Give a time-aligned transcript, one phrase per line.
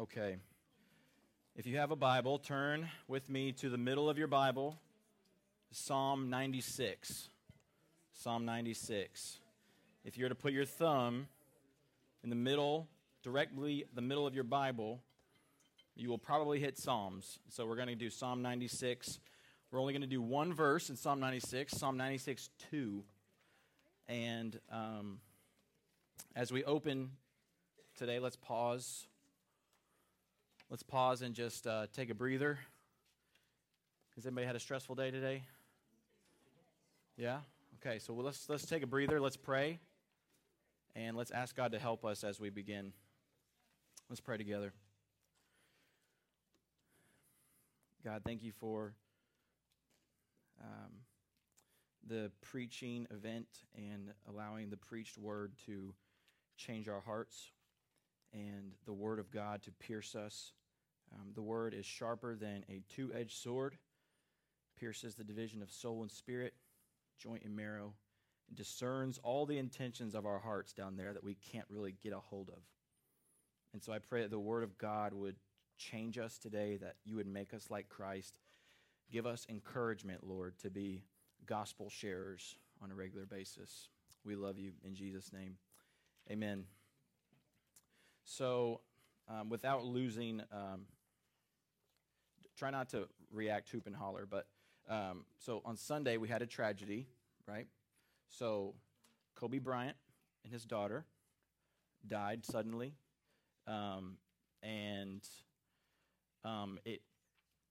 [0.00, 0.36] Okay.
[1.56, 4.78] If you have a Bible, turn with me to the middle of your Bible,
[5.72, 7.30] Psalm 96.
[8.12, 9.40] Psalm 96.
[10.04, 11.26] If you're to put your thumb
[12.22, 12.86] in the middle,
[13.24, 15.00] directly the middle of your Bible,
[15.96, 17.40] you will probably hit Psalms.
[17.48, 19.18] So we're going to do Psalm 96.
[19.72, 23.02] We're only going to do one verse in Psalm 96, Psalm 96 2.
[24.06, 25.18] And um,
[26.36, 27.10] as we open
[27.96, 29.08] today, let's pause.
[30.70, 32.58] Let's pause and just uh, take a breather.
[34.16, 35.44] Has anybody had a stressful day today?
[37.16, 37.38] Yeah?
[37.80, 39.18] Okay, so let's, let's take a breather.
[39.18, 39.78] Let's pray.
[40.94, 42.92] And let's ask God to help us as we begin.
[44.10, 44.74] Let's pray together.
[48.04, 48.92] God, thank you for
[50.60, 50.92] um,
[52.06, 55.94] the preaching event and allowing the preached word to
[56.58, 57.52] change our hearts
[58.32, 60.52] and the word of God to pierce us.
[61.12, 63.76] Um, the word is sharper than a two edged sword,
[64.78, 66.54] pierces the division of soul and spirit,
[67.18, 67.94] joint and marrow,
[68.48, 72.12] and discerns all the intentions of our hearts down there that we can't really get
[72.12, 72.62] a hold of.
[73.72, 75.36] And so I pray that the word of God would
[75.76, 78.38] change us today, that you would make us like Christ.
[79.10, 81.04] Give us encouragement, Lord, to be
[81.46, 83.88] gospel sharers on a regular basis.
[84.24, 85.56] We love you in Jesus' name.
[86.30, 86.64] Amen.
[88.30, 88.82] So,
[89.26, 90.82] um, without losing, um,
[92.58, 94.46] try not to react hoop and holler, but
[94.86, 97.06] um, so on Sunday we had a tragedy,
[97.46, 97.66] right?
[98.28, 98.74] So,
[99.34, 99.96] Kobe Bryant
[100.44, 101.06] and his daughter
[102.06, 102.92] died suddenly,
[103.66, 104.18] um,
[104.62, 105.26] and
[106.44, 107.00] um, it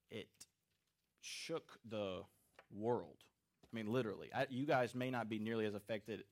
[0.10, 0.28] it
[1.22, 2.22] shook the
[2.76, 3.18] world.
[3.64, 4.30] I mean, literally.
[4.34, 6.24] I, you guys may not be nearly as affected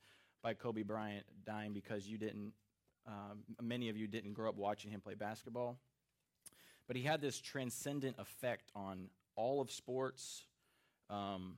[0.42, 2.54] by Kobe Bryant dying because you didn't.
[3.08, 5.78] Um, many of you didn't grow up watching him play basketball,
[6.88, 10.44] but he had this transcendent effect on all of sports.
[11.09, 11.58] Um,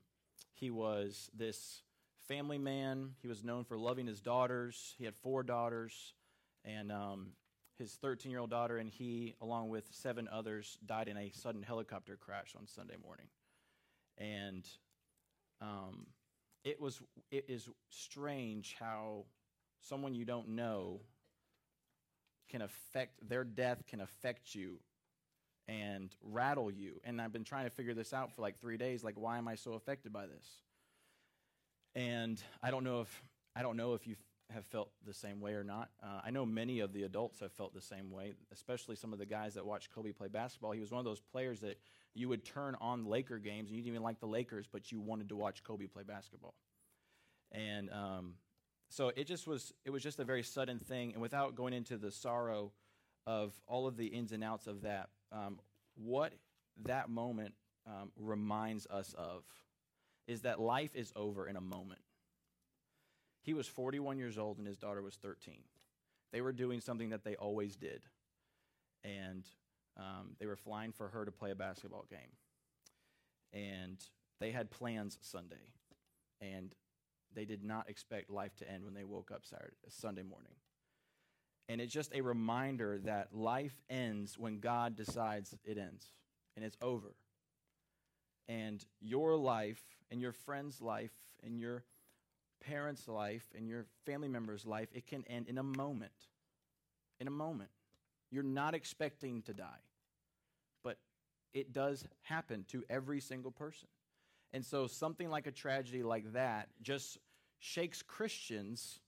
[0.53, 1.81] he was this
[2.27, 3.11] family man.
[3.21, 4.95] He was known for loving his daughters.
[4.97, 6.13] He had four daughters,
[6.65, 7.27] and um,
[7.77, 11.63] his 13 year old daughter and he, along with seven others, died in a sudden
[11.63, 13.27] helicopter crash on Sunday morning.
[14.17, 14.67] And
[15.61, 16.07] um,
[16.63, 19.25] it was it is strange how
[19.79, 21.01] someone you don't know
[22.49, 24.79] can affect their death can affect you
[25.67, 27.01] and rattle you.
[27.03, 29.03] And I've been trying to figure this out for like three days.
[29.03, 30.45] Like, why am I so affected by this?
[31.95, 33.23] And I don't know if
[33.55, 34.15] I don't know if you
[34.49, 35.89] have felt the same way or not.
[36.01, 39.19] Uh, I know many of the adults have felt the same way, especially some of
[39.19, 40.71] the guys that watched Kobe play basketball.
[40.71, 41.79] He was one of those players that
[42.13, 45.01] you would turn on Laker games, and you didn't even like the Lakers, but you
[45.01, 46.53] wanted to watch Kobe play basketball.
[47.51, 48.33] And um,
[48.89, 51.97] so it just was it was just a very sudden thing, and without going into
[51.97, 52.71] the sorrow
[53.25, 55.59] of all of the ins and outs of that, um,
[55.95, 56.33] what
[56.85, 57.53] that moment
[57.85, 59.43] um, reminds us of
[60.27, 62.01] is that life is over in a moment.
[63.41, 65.55] He was 41 years old and his daughter was 13.
[66.33, 68.01] They were doing something that they always did,
[69.03, 69.45] and
[69.97, 72.19] um, they were flying for her to play a basketball game.
[73.53, 73.97] And
[74.41, 75.71] they had plans Sunday,
[76.41, 76.75] and
[77.37, 80.53] they did not expect life to end when they woke up Saturday, Sunday morning.
[81.69, 86.07] And it's just a reminder that life ends when God decides it ends,
[86.55, 87.13] and it's over.
[88.49, 91.11] And your life, and your friend's life,
[91.43, 91.83] and your
[92.65, 96.11] parent's life, and your family member's life, it can end in a moment.
[97.19, 97.69] In a moment.
[98.31, 99.83] You're not expecting to die,
[100.83, 100.97] but
[101.53, 103.89] it does happen to every single person.
[104.53, 107.19] And so, something like a tragedy like that just
[107.59, 108.99] shakes Christians.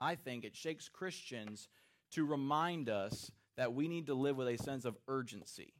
[0.00, 1.68] I think it shakes Christians
[2.12, 5.72] to remind us that we need to live with a sense of urgency.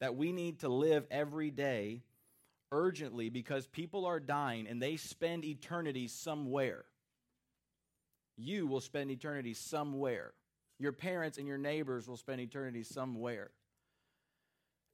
[0.00, 2.02] That we need to live every day
[2.70, 6.84] urgently because people are dying and they spend eternity somewhere.
[8.36, 10.32] You will spend eternity somewhere.
[10.78, 13.50] Your parents and your neighbors will spend eternity somewhere.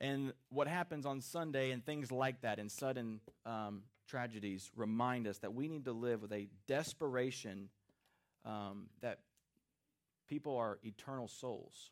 [0.00, 5.38] And what happens on Sunday and things like that and sudden um, tragedies remind us
[5.38, 7.68] that we need to live with a desperation
[8.44, 9.20] um, that
[10.28, 11.90] people are eternal souls.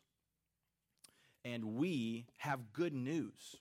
[1.45, 3.55] And we have good news.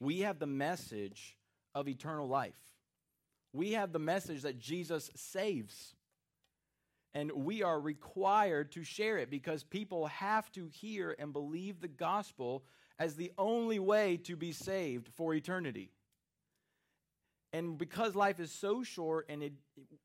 [0.00, 1.36] We have the message
[1.74, 2.52] of eternal life.
[3.52, 5.94] We have the message that Jesus saves.
[7.14, 11.88] And we are required to share it because people have to hear and believe the
[11.88, 12.64] gospel
[12.98, 15.90] as the only way to be saved for eternity.
[17.54, 19.52] And because life is so short and it,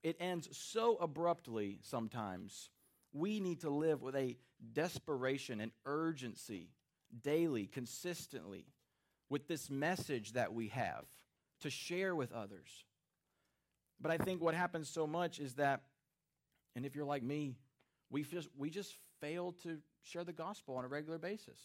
[0.04, 2.70] it ends so abruptly sometimes,
[3.12, 4.38] we need to live with a
[4.72, 6.70] desperation and urgency
[7.24, 8.68] daily, consistently,
[9.32, 11.06] with this message that we have
[11.62, 12.86] to share with others.
[14.00, 15.82] But I think what happens so much is that,
[16.76, 17.56] and if you're like me,
[18.12, 21.60] we just, we just fail to share the gospel on a regular basis.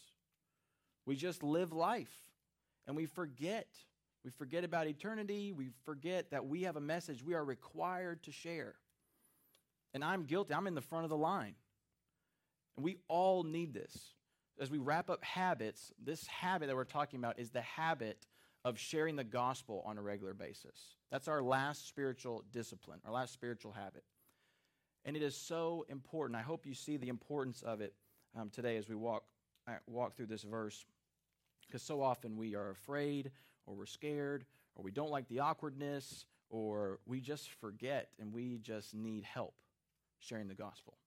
[1.05, 2.11] We just live life
[2.87, 3.67] and we forget.
[4.25, 5.51] We forget about eternity.
[5.51, 8.73] We forget that we have a message we are required to share.
[9.93, 10.55] And I'm guilty.
[10.55, 11.53] I'm in the front of the line.
[12.75, 14.15] And we all need this.
[14.59, 18.25] As we wrap up habits, this habit that we're talking about is the habit
[18.63, 20.95] of sharing the gospel on a regular basis.
[21.11, 24.03] That's our last spiritual discipline, our last spiritual habit.
[25.05, 26.39] And it is so important.
[26.39, 27.93] I hope you see the importance of it
[28.35, 29.23] um, today as we walk,
[29.67, 30.83] uh, walk through this verse.
[31.67, 33.31] Because so often we are afraid,
[33.65, 34.45] or we're scared,
[34.75, 39.55] or we don't like the awkwardness, or we just forget and we just need help
[40.19, 40.97] sharing the gospel.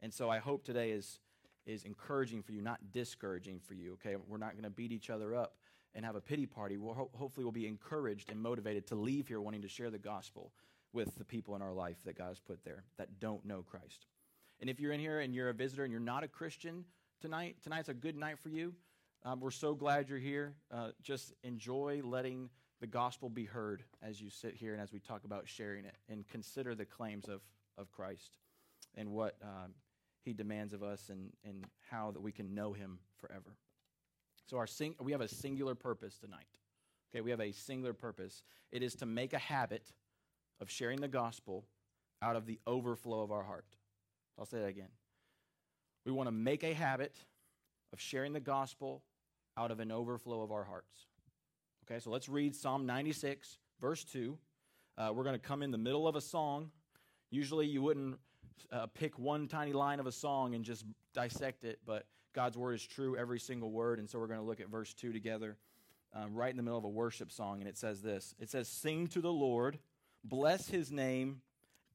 [0.00, 1.18] And so I hope today is,
[1.66, 4.16] is encouraging for you, not discouraging for you, okay?
[4.28, 5.56] We're not going to beat each other up
[5.94, 6.76] and have a pity party.
[6.76, 9.98] We'll ho- hopefully we'll be encouraged and motivated to leave here wanting to share the
[9.98, 10.52] gospel
[10.92, 14.06] with the people in our life that God has put there that don't know Christ.
[14.60, 16.84] And if you're in here and you're a visitor and you're not a Christian
[17.20, 18.74] tonight, tonight's a good night for you.
[19.26, 20.52] Um, we're so glad you're here.
[20.70, 22.50] Uh, just enjoy letting
[22.80, 25.96] the gospel be heard as you sit here and as we talk about sharing it
[26.10, 27.40] and consider the claims of,
[27.78, 28.36] of Christ
[28.94, 29.72] and what um,
[30.26, 33.56] he demands of us and, and how that we can know him forever.
[34.44, 36.44] So our sing- we have a singular purpose tonight.
[37.10, 38.42] Okay, we have a singular purpose.
[38.72, 39.90] It is to make a habit
[40.60, 41.64] of sharing the gospel
[42.20, 43.64] out of the overflow of our heart.
[44.38, 44.90] I'll say that again.
[46.04, 47.14] We want to make a habit
[47.90, 49.02] of sharing the gospel
[49.56, 51.06] out of an overflow of our hearts.
[51.86, 54.38] Okay, so let's read Psalm 96, verse 2.
[54.96, 56.70] Uh, we're going to come in the middle of a song.
[57.30, 58.18] Usually you wouldn't
[58.72, 62.74] uh, pick one tiny line of a song and just dissect it, but God's word
[62.74, 63.98] is true, every single word.
[63.98, 65.56] And so we're going to look at verse 2 together,
[66.14, 67.60] um, right in the middle of a worship song.
[67.60, 69.78] And it says this It says, Sing to the Lord,
[70.22, 71.42] bless his name,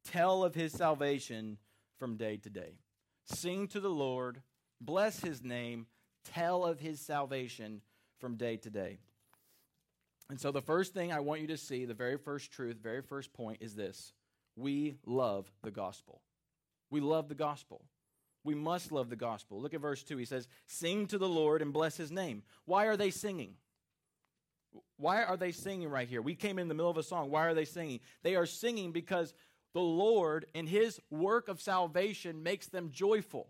[0.04, 1.58] tell of his salvation
[1.98, 2.80] from day to day.
[3.26, 4.42] Sing to the Lord,
[4.82, 5.88] bless his name,
[6.24, 7.82] tell of his salvation
[8.20, 9.00] from day to day.
[10.30, 13.02] And so, the first thing I want you to see, the very first truth, very
[13.02, 14.14] first point is this
[14.56, 16.22] we love the gospel.
[16.92, 17.86] We love the gospel.
[18.44, 19.62] We must love the gospel.
[19.62, 20.18] Look at verse 2.
[20.18, 22.44] He says, Sing to the Lord and bless his name.
[22.66, 23.56] Why are they singing?
[24.98, 26.22] Why are they singing right here?
[26.22, 27.32] We came in the middle of a song.
[27.32, 28.00] Why are they singing?
[28.24, 29.34] They are singing because
[29.74, 33.50] the Lord and his work of salvation makes them joyful.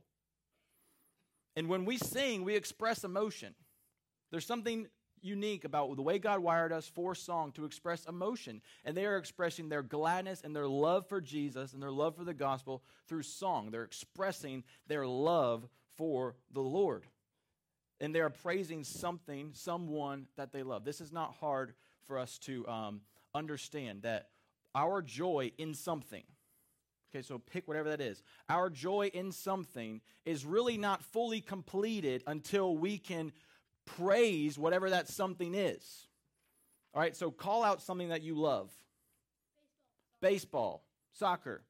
[1.60, 3.54] And when we sing, we express emotion.
[4.32, 4.88] There's something
[5.20, 8.62] unique about the way God wired us for song to express emotion.
[8.86, 12.24] And they are expressing their gladness and their love for Jesus and their love for
[12.24, 13.72] the gospel through song.
[13.72, 15.68] They're expressing their love
[15.98, 17.04] for the Lord.
[18.00, 20.86] And they are praising something, someone that they love.
[20.86, 21.74] This is not hard
[22.08, 23.02] for us to um,
[23.36, 24.30] understand that
[24.74, 26.24] our joy in something
[27.10, 28.22] Okay, so pick whatever that is.
[28.50, 33.32] Our joy in something is really not fully completed until we can
[33.86, 36.08] praise whatever that something is.
[36.94, 38.72] All right, so call out something that you love
[40.22, 40.84] baseball,
[41.14, 41.64] soccer,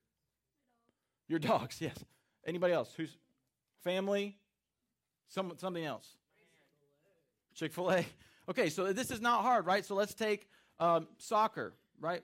[1.27, 1.95] your dogs, yes.
[2.45, 2.93] Anybody else?
[2.97, 3.15] Who's
[3.83, 4.37] family?
[5.27, 6.17] Some, something else?
[7.53, 8.05] Chick fil A.
[8.49, 9.85] Okay, so this is not hard, right?
[9.85, 10.47] So let's take
[10.79, 12.23] um, soccer, right?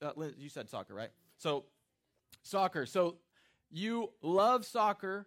[0.00, 1.10] Uh, you said soccer, right?
[1.36, 1.64] So
[2.48, 2.86] soccer.
[2.86, 3.16] So
[3.70, 5.26] you love soccer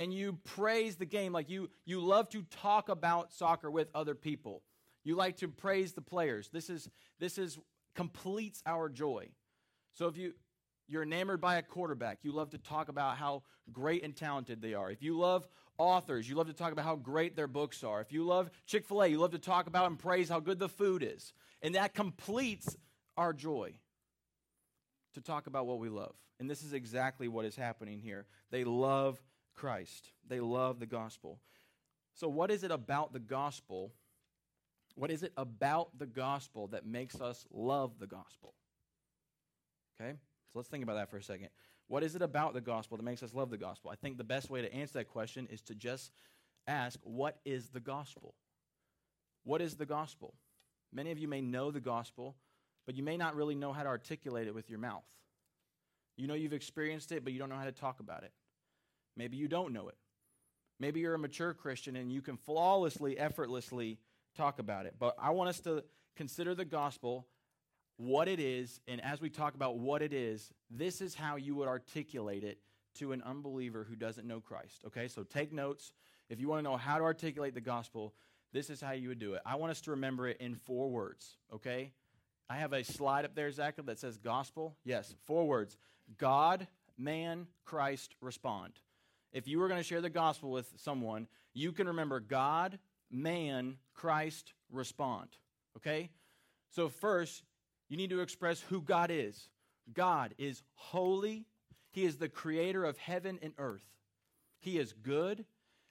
[0.00, 4.14] and you praise the game like you you love to talk about soccer with other
[4.14, 4.62] people.
[5.04, 6.48] You like to praise the players.
[6.52, 7.58] This is this is
[7.94, 9.28] completes our joy.
[9.92, 10.34] So if you
[10.86, 13.42] you're enamored by a quarterback, you love to talk about how
[13.72, 14.90] great and talented they are.
[14.90, 18.00] If you love authors, you love to talk about how great their books are.
[18.00, 21.02] If you love Chick-fil-A, you love to talk about and praise how good the food
[21.02, 21.34] is.
[21.60, 22.76] And that completes
[23.18, 23.74] our joy
[25.14, 26.14] to talk about what we love.
[26.40, 28.26] And this is exactly what is happening here.
[28.50, 29.22] They love
[29.54, 31.40] Christ, they love the gospel.
[32.14, 33.92] So, what is it about the gospel?
[34.94, 38.54] What is it about the gospel that makes us love the gospel?
[40.00, 40.14] Okay?
[40.52, 41.48] So, let's think about that for a second.
[41.86, 43.90] What is it about the gospel that makes us love the gospel?
[43.90, 46.12] I think the best way to answer that question is to just
[46.66, 48.34] ask, What is the gospel?
[49.44, 50.34] What is the gospel?
[50.92, 52.36] Many of you may know the gospel,
[52.86, 55.06] but you may not really know how to articulate it with your mouth.
[56.18, 58.32] You know you've experienced it, but you don't know how to talk about it.
[59.16, 59.96] Maybe you don't know it.
[60.80, 63.98] Maybe you're a mature Christian and you can flawlessly, effortlessly
[64.36, 64.96] talk about it.
[64.98, 65.84] But I want us to
[66.16, 67.26] consider the gospel,
[67.96, 71.54] what it is, and as we talk about what it is, this is how you
[71.54, 72.58] would articulate it
[72.96, 74.82] to an unbeliever who doesn't know Christ.
[74.86, 75.92] Okay, so take notes.
[76.28, 78.12] If you want to know how to articulate the gospel,
[78.52, 79.42] this is how you would do it.
[79.46, 81.36] I want us to remember it in four words.
[81.54, 81.92] Okay,
[82.50, 84.76] I have a slide up there, Zach, that says gospel.
[84.84, 85.76] Yes, four words
[86.16, 88.74] God, man, Christ, respond.
[89.32, 92.78] If you were going to share the gospel with someone, you can remember God,
[93.10, 95.28] man, Christ, respond.
[95.76, 96.10] Okay?
[96.70, 97.42] So, first,
[97.88, 99.48] you need to express who God is.
[99.92, 101.46] God is holy,
[101.90, 103.84] He is the creator of heaven and earth.
[104.60, 105.44] He is good,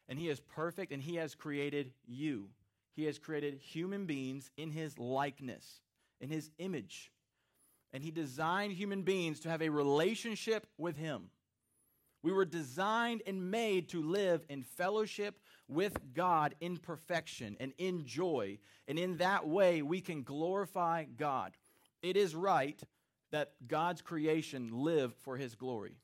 [0.07, 2.49] and He is perfect, and He has created you.
[2.95, 5.81] He has created human beings in His likeness,
[6.21, 7.11] in His image.
[7.93, 11.29] And He designed human beings to have a relationship with Him.
[12.23, 18.05] We were designed and made to live in fellowship with God in perfection and in
[18.05, 18.59] joy.
[18.87, 21.53] And in that way, we can glorify God.
[22.01, 22.81] It is right
[23.31, 25.97] that God's creation live for his glory.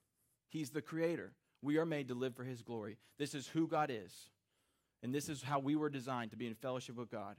[0.50, 1.34] He's the creator.
[1.62, 2.98] We are made to live for his glory.
[3.18, 4.30] This is who God is.
[5.02, 7.36] And this is how we were designed to be in fellowship with God.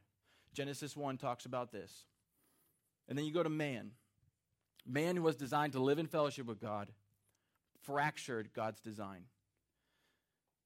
[0.53, 2.05] Genesis 1 talks about this.
[3.09, 3.93] And then you go to man.
[4.87, 6.91] Man who was designed to live in fellowship with God,
[7.83, 9.25] fractured God's design.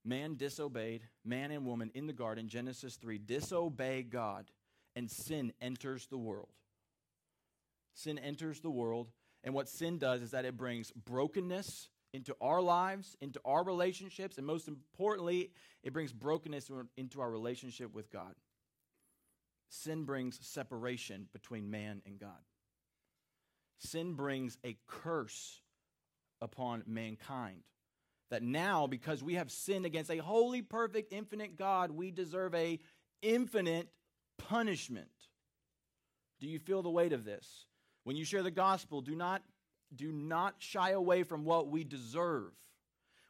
[0.05, 4.51] Man disobeyed, man and woman in the garden, Genesis 3, disobey God,
[4.97, 6.49] and sin enters the world.
[7.95, 9.11] Sin enters the world,
[9.45, 14.39] and what sin does is that it brings brokenness into our lives, into our relationships,
[14.39, 15.51] and most importantly,
[15.83, 18.35] it brings brokenness into our relationship with God.
[19.69, 22.31] Sin brings separation between man and God.
[23.79, 25.61] Sin brings a curse
[26.41, 27.63] upon mankind.
[28.31, 32.79] That now, because we have sinned against a holy, perfect, infinite God, we deserve a
[33.23, 33.89] infinite
[34.37, 35.09] punishment.
[36.41, 37.67] Do you feel the weight of this?
[38.05, 39.43] When you share the gospel, do not,
[39.95, 42.53] do not shy away from what we deserve.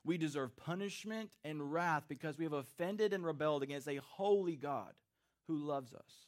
[0.05, 4.93] We deserve punishment and wrath because we have offended and rebelled against a holy God
[5.49, 6.27] who loves us.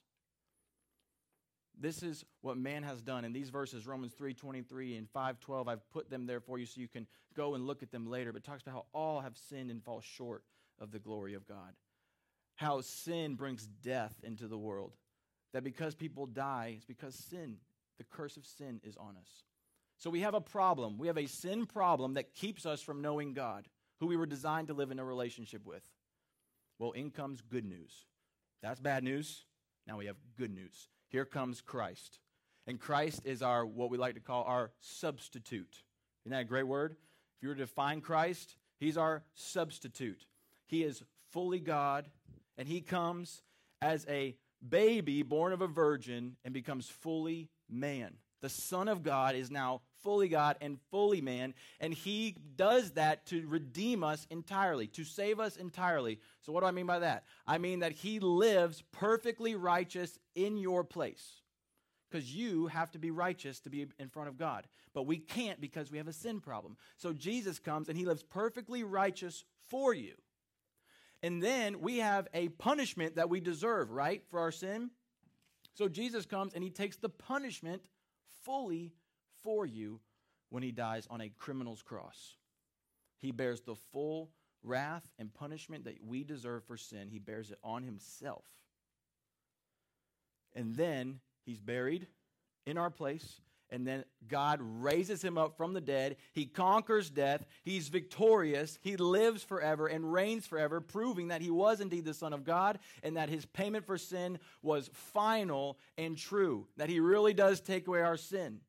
[1.79, 3.25] This is what man has done.
[3.25, 6.89] In these verses, Romans 3.23 and 5.12, I've put them there for you so you
[6.89, 8.33] can go and look at them later.
[8.33, 10.43] But talks about how all have sinned and fall short
[10.79, 11.75] of the glory of God.
[12.57, 14.93] How sin brings death into the world.
[15.53, 17.57] That because people die, it's because sin,
[17.99, 19.45] the curse of sin is on us.
[19.97, 20.99] So we have a problem.
[20.99, 23.69] We have a sin problem that keeps us from knowing God,
[24.01, 25.83] who we were designed to live in a relationship with.
[26.79, 28.07] Well, in comes good news.
[28.63, 29.45] That's bad news.
[29.87, 30.89] Now we have good news.
[31.09, 32.19] Here comes Christ.
[32.67, 35.83] And Christ is our, what we like to call our substitute.
[36.25, 36.97] Isn't that a great word?
[37.37, 40.27] If you were to define Christ, he's our substitute.
[40.67, 41.03] He is
[41.33, 42.07] fully God,
[42.59, 43.43] and he comes
[43.81, 44.37] as a
[44.69, 48.15] baby born of a virgin and becomes fully man.
[48.43, 53.27] The Son of God is now fully God and fully man, and he does that
[53.27, 56.19] to redeem us entirely, to save us entirely.
[56.43, 57.25] So, what do I mean by that?
[57.47, 61.41] I mean that he lives perfectly righteous in your place.
[62.11, 64.67] Because you have to be righteous to be in front of God.
[64.93, 66.77] But we can't because we have a sin problem.
[66.97, 70.15] So Jesus comes and he lives perfectly righteous for you.
[71.23, 74.91] And then we have a punishment that we deserve, right, for our sin.
[75.75, 77.83] So Jesus comes and he takes the punishment
[78.43, 78.93] fully
[79.43, 80.01] for you
[80.49, 82.37] when he dies on a criminal's cross.
[83.19, 84.31] He bears the full
[84.63, 88.45] wrath and punishment that we deserve for sin, he bears it on himself.
[90.55, 92.07] And then he's buried
[92.67, 93.41] in our place.
[93.73, 96.17] And then God raises him up from the dead.
[96.33, 97.47] He conquers death.
[97.63, 98.81] He's victorious.
[98.83, 102.81] He lives forever and reigns forever, proving that he was indeed the Son of God
[103.05, 107.87] and that his payment for sin was final and true, that he really does take
[107.87, 108.61] away our sin.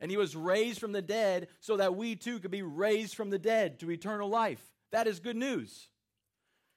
[0.00, 3.30] And he was raised from the dead so that we too could be raised from
[3.30, 4.60] the dead to eternal life.
[4.90, 5.88] That is good news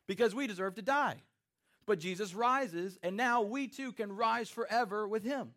[0.08, 1.18] because we deserve to die.
[1.86, 5.54] But Jesus rises, and now we too can rise forever with him.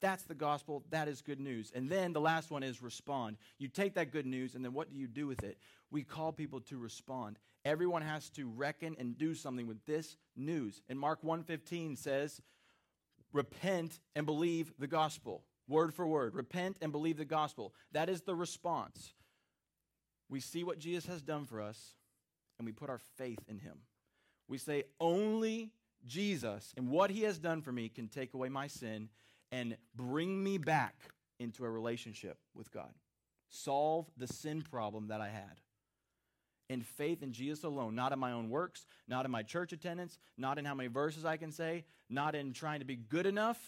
[0.00, 0.84] That's the gospel.
[0.90, 1.70] That is good news.
[1.72, 3.36] And then the last one is respond.
[3.58, 5.58] You take that good news, and then what do you do with it?
[5.92, 7.38] We call people to respond.
[7.64, 10.82] Everyone has to reckon and do something with this news.
[10.88, 12.42] And Mark 1:15 says,
[13.32, 16.34] "Repent and believe the gospel." Word for word.
[16.34, 17.74] Repent and believe the gospel.
[17.92, 19.12] That is the response.
[20.28, 21.94] We see what Jesus has done for us,
[22.58, 23.78] and we put our faith in him.
[24.48, 25.72] We say, Only
[26.04, 29.08] Jesus and what he has done for me can take away my sin
[29.50, 30.94] and bring me back
[31.38, 32.92] into a relationship with God.
[33.48, 35.60] Solve the sin problem that I had.
[36.68, 40.18] In faith in Jesus alone, not in my own works, not in my church attendance,
[40.38, 43.58] not in how many verses I can say, not in trying to be good enough,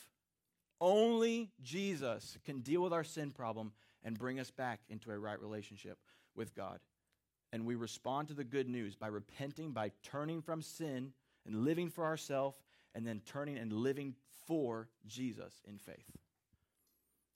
[0.80, 5.40] only Jesus can deal with our sin problem and bring us back into a right
[5.40, 5.98] relationship.
[6.36, 6.80] with God.
[7.52, 11.12] And we respond to the good news by repenting, by turning from sin
[11.46, 12.56] and living for ourselves,
[12.94, 14.14] and then turning and living
[14.46, 16.10] for Jesus in faith.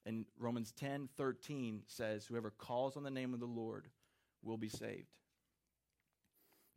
[0.06, 3.88] And Romans 10 13 says, Whoever calls on the name of the Lord
[4.42, 5.14] will be saved.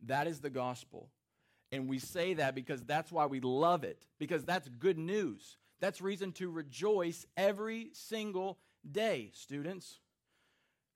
[0.06, 1.08] That is the gospel.
[1.70, 5.56] And we say that because that's why we love it, because that's good news.
[5.82, 8.58] That's reason to rejoice every single
[8.90, 9.98] day, students.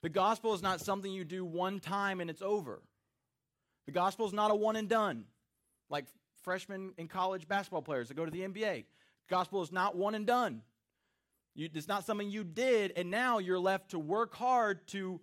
[0.02, 2.80] The gospel is not something you do one time and it's over.
[3.86, 5.24] The gospel is not a one and done,
[5.90, 6.06] like
[6.42, 8.84] freshmen and college basketball players that go to the NBA.
[8.84, 10.62] The Gospel is not one and done.
[11.56, 15.20] It's not something you did, and now you're left to work hard to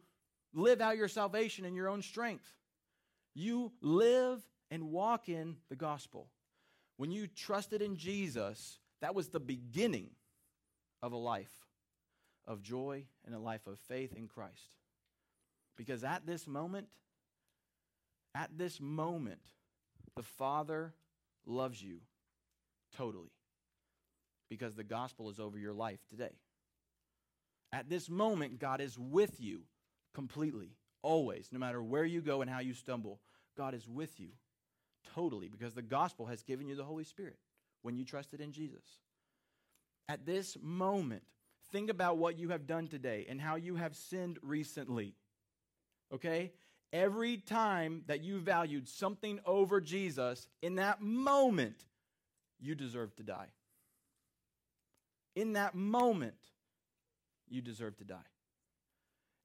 [0.54, 2.52] live out your salvation in your own strength.
[3.34, 6.28] You live and walk in the gospel.
[6.98, 10.12] When you trusted in Jesus, that was the beginning
[11.02, 11.52] of a life
[12.48, 14.70] of joy and a life of faith in Christ.
[15.76, 16.88] Because at this moment,
[18.34, 19.42] at this moment,
[20.16, 20.94] the Father
[21.46, 21.98] loves you
[22.96, 23.34] totally.
[24.50, 26.38] Because the gospel is over your life today.
[27.74, 29.64] At this moment, God is with you
[30.14, 33.20] completely, always, no matter where you go and how you stumble.
[33.58, 34.30] God is with you
[35.14, 37.36] totally because the gospel has given you the Holy Spirit
[37.84, 38.84] when you trusted in Jesus.
[40.10, 41.24] At this moment,
[41.72, 45.14] think about what you have done today and how you have sinned recently.
[46.14, 46.52] Okay?
[46.92, 51.86] Every time that you valued something over Jesus, in that moment,
[52.60, 53.48] you deserve to die.
[55.36, 56.36] In that moment,
[57.50, 58.18] you deserve to die.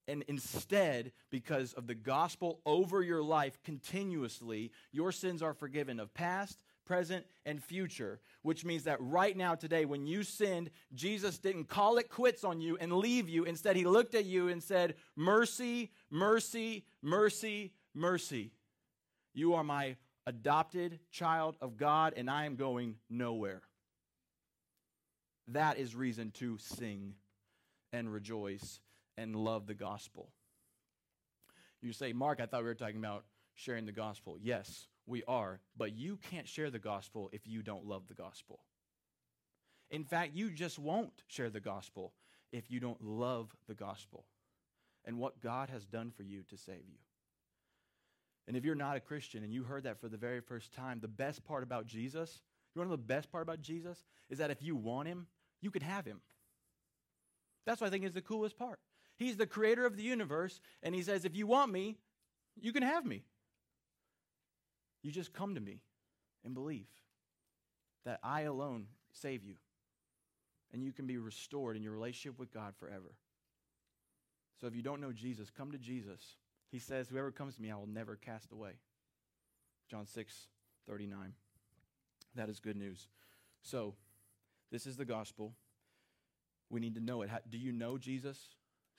[0.07, 6.13] And instead, because of the gospel over your life continuously, your sins are forgiven of
[6.15, 6.57] past,
[6.89, 11.99] present, and future, which means that right now, today, when you sinned, Jesus didn't call
[11.99, 13.43] it quits on you and leave you.
[13.43, 18.53] Instead, he looked at you and said, Mercy, mercy, mercy, mercy.
[19.35, 23.61] You are my adopted child of God, and I am going nowhere.
[25.49, 27.13] That is reason to sing
[27.93, 28.79] and rejoice
[29.15, 30.31] and love the gospel.
[31.83, 34.39] You say, Mark, I thought we were talking about sharing the gospel.
[34.41, 38.59] Yes, we are, but you can't share the gospel if you don't love the gospel.
[39.91, 42.13] In fact, you just won't share the gospel
[42.51, 44.25] if you don't love the gospel
[45.05, 46.99] and what God has done for you to save you.
[48.47, 50.99] And if you're not a Christian and you heard that for the very first time,
[50.99, 52.41] the best part about Jesus,
[52.73, 54.03] you want to know the best part about Jesus?
[54.29, 55.27] Is that if you want him,
[55.61, 56.21] you can have him.
[57.65, 58.79] That's what I think is the coolest part.
[59.17, 61.97] He's the creator of the universe, and he says, if you want me,
[62.59, 63.23] you can have me.
[65.01, 65.81] You just come to me
[66.43, 66.87] and believe
[68.05, 69.55] that I alone save you.
[70.71, 73.15] And you can be restored in your relationship with God forever.
[74.59, 76.35] So if you don't know Jesus, come to Jesus.
[76.71, 78.73] He says, Whoever comes to me, I will never cast away.
[79.89, 80.47] John 6,
[80.87, 81.33] 39.
[82.35, 83.07] That is good news.
[83.63, 83.95] So,
[84.71, 85.53] this is the gospel.
[86.69, 87.31] We need to know it.
[87.49, 88.37] Do you know Jesus,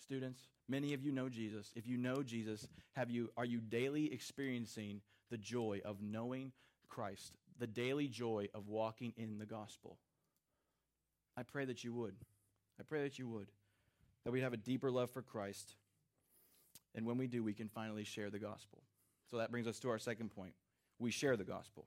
[0.03, 0.41] students?
[0.69, 1.71] Many of you know Jesus.
[1.77, 6.53] If you know Jesus, have you are you daily experiencing the joy of knowing
[6.89, 9.99] Christ, the daily joy of walking in the gospel.
[11.37, 12.17] I pray that you would.
[12.79, 13.49] I pray that you would.
[14.25, 15.77] That we have a deeper love for Christ.
[16.95, 18.83] And when we do, we can finally share the gospel.
[19.31, 20.55] So that brings us to our second point.
[20.99, 21.87] We share the gospel.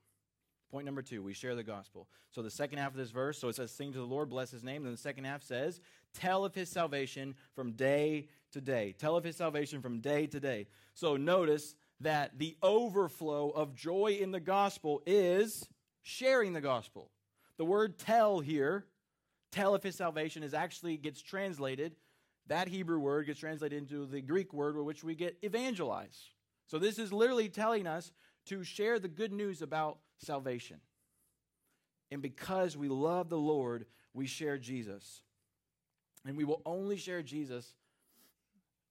[0.72, 2.08] Point number two, we share the gospel.
[2.32, 4.50] So the second half of this verse, so it says, Sing to the Lord, bless
[4.50, 4.82] his name.
[4.82, 5.80] Then the second half says,
[6.16, 8.96] Tell of his salvation from day to day.
[8.98, 10.66] Tell of his salvation from day to day.
[10.96, 15.68] So notice that the overflow of joy in the gospel is
[16.02, 17.10] sharing the gospel.
[17.58, 18.86] The word tell here,
[19.52, 21.96] tell of his salvation, is actually gets translated.
[22.48, 26.30] That Hebrew word gets translated into the Greek word with which we get evangelize.
[26.68, 28.12] So this is literally telling us
[28.48, 30.78] to share the good news about salvation.
[32.12, 35.22] And because we love the Lord, we share Jesus.
[36.26, 37.74] And we will only share Jesus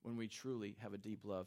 [0.03, 1.47] when we truly have a deep love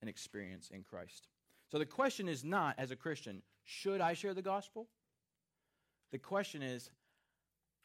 [0.00, 1.28] and experience in Christ.
[1.70, 4.88] So the question is not, as a Christian, should I share the gospel?
[6.10, 6.90] The question is,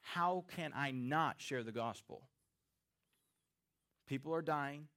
[0.02, 2.24] how can I not share the gospel?
[4.08, 4.88] People are dying,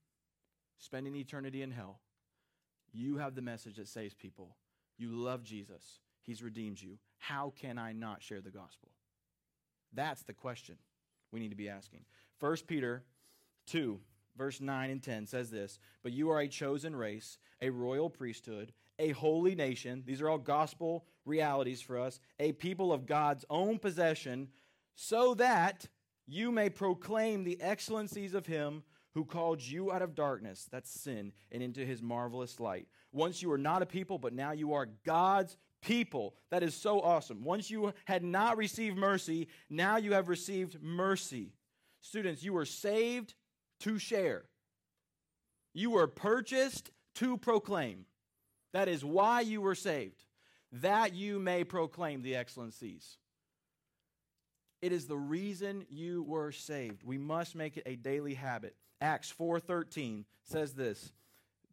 [0.78, 2.00] spending eternity in hell.
[2.92, 4.56] You have the message that saves people.
[4.96, 6.98] You love Jesus, He's redeemed you.
[7.18, 8.90] How can I not share the gospel?
[9.94, 10.76] That's the question
[11.32, 12.04] we need to be asking.
[12.40, 13.02] 1 Peter
[13.66, 13.98] 2
[14.38, 18.72] verse 9 and 10 says this But you are a chosen race, a royal priesthood,
[18.98, 20.04] a holy nation.
[20.06, 24.48] These are all gospel realities for us, a people of God's own possession,
[24.94, 25.86] so that
[26.26, 28.82] you may proclaim the excellencies of him
[29.14, 32.86] who called you out of darkness, that's sin, and into his marvelous light.
[33.12, 36.34] Once you were not a people, but now you are God's people.
[36.50, 37.42] That is so awesome.
[37.42, 41.52] Once you had not received mercy, now you have received mercy.
[42.00, 43.34] Students, you were saved
[43.80, 44.44] to share,
[45.74, 48.06] you were purchased to proclaim.
[48.72, 50.24] That is why you were saved,
[50.72, 53.18] that you may proclaim the excellencies.
[54.80, 57.02] It is the reason you were saved.
[57.02, 58.76] We must make it a daily habit.
[59.00, 61.12] Acts 4:13 says this.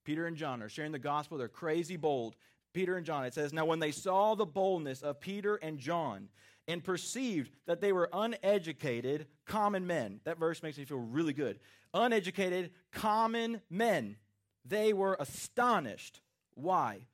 [0.03, 1.37] Peter and John are sharing the gospel.
[1.37, 2.35] They're crazy bold.
[2.73, 6.29] Peter and John, it says, Now when they saw the boldness of Peter and John
[6.67, 11.59] and perceived that they were uneducated, common men, that verse makes me feel really good.
[11.95, 14.17] Uneducated, common men,
[14.65, 16.19] they were astonished.
[16.53, 17.07] Why?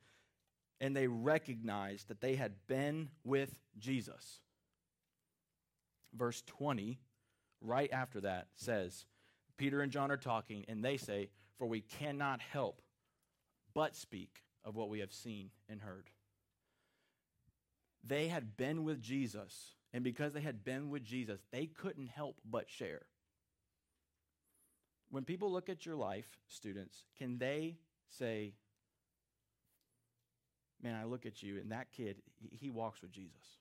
[0.80, 4.40] And they recognized that they had been with Jesus.
[6.12, 6.98] Verse 20,
[7.60, 9.06] right after that, says,
[9.56, 12.82] Peter and John are talking, and they say, For we cannot help
[13.74, 16.10] but speak of what we have seen and heard.
[18.02, 22.40] They had been with Jesus, and because they had been with Jesus, they couldn't help
[22.44, 23.02] but share.
[25.12, 27.76] When people look at your life, students, can they
[28.08, 28.54] say,
[30.82, 32.16] Man, I look at you, and that kid,
[32.50, 33.60] he walks with Jesus.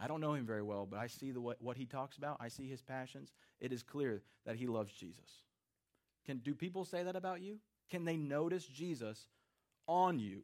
[0.00, 2.38] I don't know him very well, but I see the, what, what he talks about.
[2.40, 3.30] I see his passions.
[3.60, 5.44] It is clear that he loves Jesus.
[6.26, 7.58] Can, do people say that about you?
[7.88, 9.28] Can they notice Jesus
[9.86, 10.42] on you?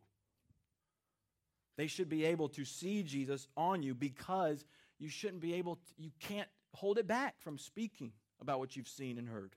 [1.77, 4.65] They should be able to see Jesus on you because
[5.01, 8.87] you shouldn't be able to, you can't hold it back from speaking about what you've
[8.87, 9.57] seen and heard.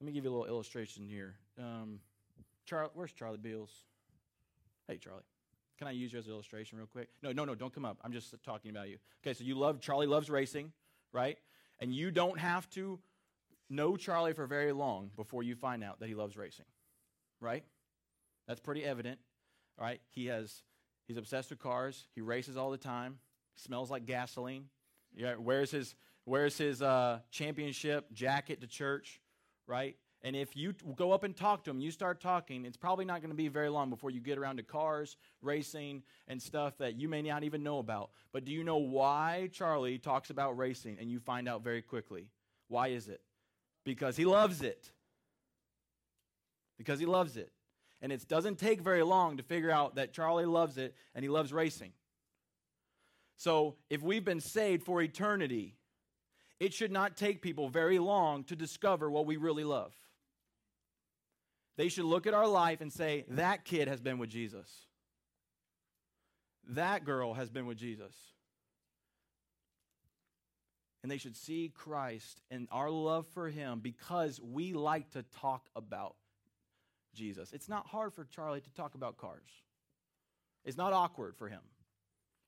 [0.00, 1.34] Let me give you a little illustration here.
[1.58, 2.00] Um,
[2.66, 3.70] Charlie, where's Charlie Beals?
[4.86, 5.22] Hey, Charlie.
[5.78, 7.08] Can I use you as an illustration real quick?
[7.22, 7.98] No, no, no, don't come up.
[8.02, 8.98] I'm just talking about you.
[9.22, 10.72] Okay, so you love, Charlie loves racing,
[11.12, 11.38] right?
[11.80, 12.98] And you don't have to
[13.68, 16.66] know Charlie for very long before you find out that he loves racing,
[17.40, 17.64] right?
[18.46, 19.18] That's pretty evident,
[19.78, 20.00] right?
[20.10, 20.62] He has,
[21.06, 22.06] he's obsessed with cars.
[22.14, 23.18] He races all the time.
[23.56, 24.66] Smells like gasoline.
[25.14, 25.94] Yeah, wears his,
[26.26, 29.20] wears his uh, championship jacket to church,
[29.66, 29.96] right?
[30.22, 33.20] And if you go up and talk to him, you start talking, it's probably not
[33.20, 36.96] going to be very long before you get around to cars, racing, and stuff that
[36.96, 38.10] you may not even know about.
[38.32, 40.96] But do you know why Charlie talks about racing?
[41.00, 42.28] And you find out very quickly.
[42.68, 43.20] Why is it?
[43.84, 44.90] Because he loves it.
[46.78, 47.52] Because he loves it.
[48.02, 51.28] And it doesn't take very long to figure out that Charlie loves it and he
[51.28, 51.92] loves racing.
[53.36, 55.76] So if we've been saved for eternity,
[56.58, 59.92] it should not take people very long to discover what we really love.
[61.76, 64.70] They should look at our life and say, that kid has been with Jesus.
[66.70, 68.14] That girl has been with Jesus.
[71.02, 75.68] And they should see Christ and our love for him because we like to talk
[75.76, 76.16] about
[77.14, 77.52] Jesus.
[77.52, 79.50] It's not hard for Charlie to talk about cars,
[80.64, 81.60] it's not awkward for him.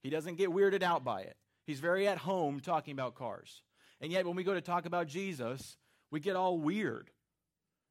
[0.02, 1.36] He doesn't get weirded out by it.
[1.66, 3.62] He's very at home talking about cars.
[4.00, 5.76] And yet, when we go to talk about Jesus,
[6.10, 7.10] we get all weird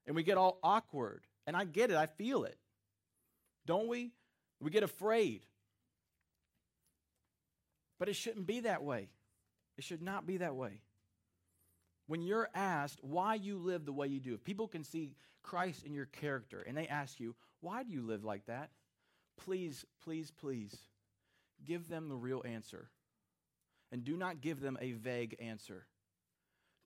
[0.06, 1.22] and we get all awkward.
[1.46, 2.58] And I get it, I feel it.
[3.66, 4.12] Don't we?
[4.60, 5.46] We get afraid.
[8.00, 9.10] But it shouldn't be that way.
[9.78, 10.82] It should not be that way.
[12.08, 15.84] When you're asked why you live the way you do, if people can see Christ
[15.86, 18.70] in your character and they ask you, why do you live like that?
[19.38, 20.76] Please, please, please
[21.66, 22.90] give them the real answer.
[23.92, 25.86] And do not give them a vague answer.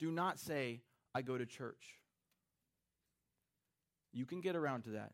[0.01, 0.81] Do not say,
[1.13, 1.99] I go to church.
[4.11, 5.11] You can get around to that.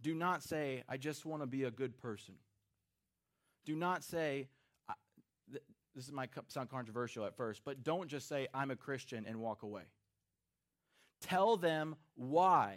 [0.00, 2.34] Do not say, I just want to be a good person.
[3.66, 4.48] Do not say,
[5.94, 9.62] this might sound controversial at first, but don't just say, I'm a Christian and walk
[9.62, 9.82] away.
[11.20, 12.76] Tell them why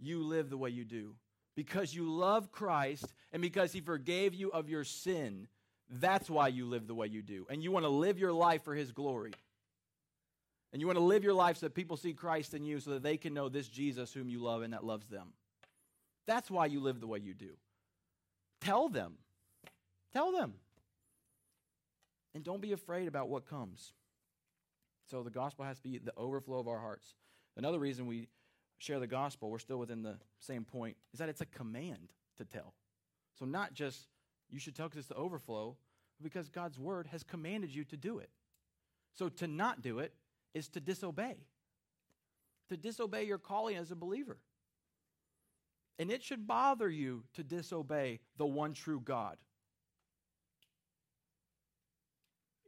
[0.00, 1.14] you live the way you do.
[1.54, 5.46] Because you love Christ and because He forgave you of your sin.
[5.88, 7.46] That's why you live the way you do.
[7.48, 9.32] And you want to live your life for His glory.
[10.72, 12.90] And you want to live your life so that people see Christ in you so
[12.90, 15.28] that they can know this Jesus whom you love and that loves them.
[16.26, 17.56] That's why you live the way you do.
[18.60, 19.14] Tell them.
[20.12, 20.54] Tell them.
[22.34, 23.92] And don't be afraid about what comes.
[25.10, 27.14] So the gospel has to be the overflow of our hearts.
[27.56, 28.28] Another reason we
[28.76, 32.44] share the gospel, we're still within the same point, is that it's a command to
[32.44, 32.74] tell.
[33.38, 34.06] So not just
[34.50, 35.76] you should tell because it's the overflow,
[36.22, 38.30] because God's word has commanded you to do it.
[39.14, 40.12] So to not do it
[40.54, 41.36] is to disobey,
[42.68, 44.38] to disobey your calling as a believer.
[45.98, 49.36] And it should bother you to disobey the one true God.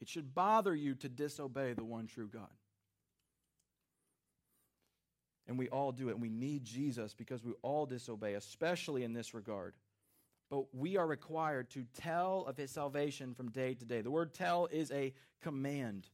[0.00, 2.48] It should bother you to disobey the one true God.
[5.46, 6.18] And we all do it.
[6.18, 9.74] We need Jesus because we all disobey, especially in this regard.
[10.48, 14.00] But we are required to tell of his salvation from day to day.
[14.00, 15.12] The word tell is a
[15.42, 16.08] command.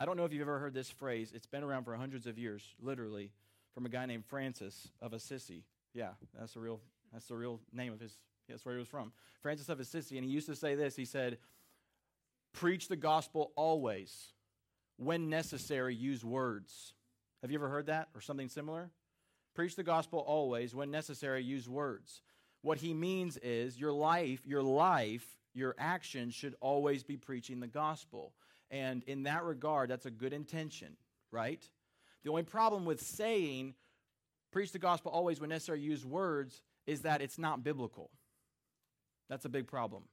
[0.00, 1.30] I don't know if you've ever heard this phrase.
[1.34, 3.32] It's been around for hundreds of years, literally,
[3.74, 5.62] from a guy named Francis of Assisi.
[5.92, 6.80] Yeah, that's the real
[7.12, 8.16] that's the real name of his
[8.48, 9.12] that's where he was from.
[9.42, 10.96] Francis of Assisi, and he used to say this.
[10.96, 11.36] He said,
[12.54, 14.32] Preach the gospel always.
[14.96, 16.94] When necessary, use words.
[17.42, 18.90] Have you ever heard that or something similar?
[19.54, 20.74] Preach the gospel always.
[20.74, 22.22] When necessary, use words.
[22.62, 27.66] What he means is your life, your life, your actions should always be preaching the
[27.66, 28.32] gospel.
[28.70, 30.96] And in that regard, that's a good intention,
[31.30, 31.66] right?
[32.22, 33.74] The only problem with saying,
[34.52, 38.10] preach the gospel always when necessary, use words, is that it's not biblical.
[39.28, 40.04] That's a big problem.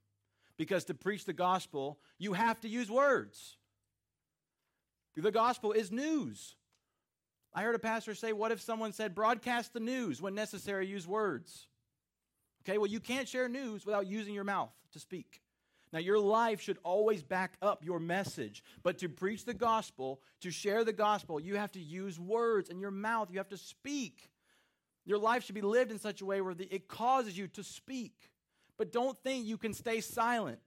[0.57, 3.57] Because to preach the gospel, you have to use words.
[5.15, 6.55] The gospel is news.
[7.53, 11.07] I heard a pastor say, What if someone said, broadcast the news when necessary, use
[11.07, 11.67] words?
[12.63, 15.41] Okay, well, you can't share news without using your mouth to speak.
[15.93, 18.61] Now, your life should always back up your message.
[18.83, 22.81] But to preach the gospel, to share the gospel, you have to use words and
[22.81, 23.29] your mouth.
[23.31, 24.29] You have to speak.
[25.05, 28.13] Your life should be lived in such a way where it causes you to speak.
[28.77, 30.59] But don't think you can stay silent.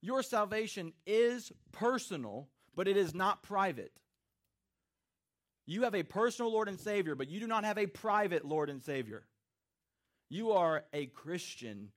[0.00, 3.92] Your salvation is personal, but it is not private.
[5.66, 8.70] You have a personal Lord and Savior, but you do not have a private Lord
[8.70, 9.26] and Savior.
[10.30, 11.90] You are a Christian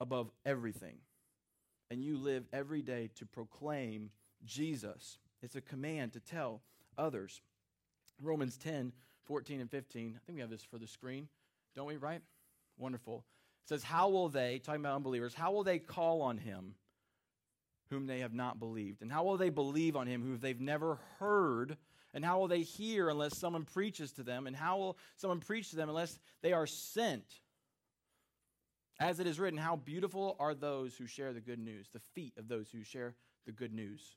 [0.00, 0.98] above everything
[1.90, 4.10] and you live every day to proclaim
[4.44, 5.18] Jesus.
[5.42, 6.62] It's a command to tell
[6.96, 7.40] others.
[8.22, 8.92] Romans 10,
[9.24, 10.14] 14 and 15.
[10.16, 11.28] I think we have this for the screen,
[11.76, 12.20] don't we, right?
[12.76, 13.24] Wonderful.
[13.64, 16.74] It says, How will they, talking about unbelievers, how will they call on him
[17.90, 19.02] whom they have not believed?
[19.02, 21.76] And how will they believe on him who they've never heard?
[22.14, 24.46] And how will they hear unless someone preaches to them?
[24.46, 27.40] And how will someone preach to them unless they are sent?
[29.00, 32.34] As it is written, how beautiful are those who share the good news, the feet
[32.36, 33.14] of those who share
[33.46, 34.16] the good news.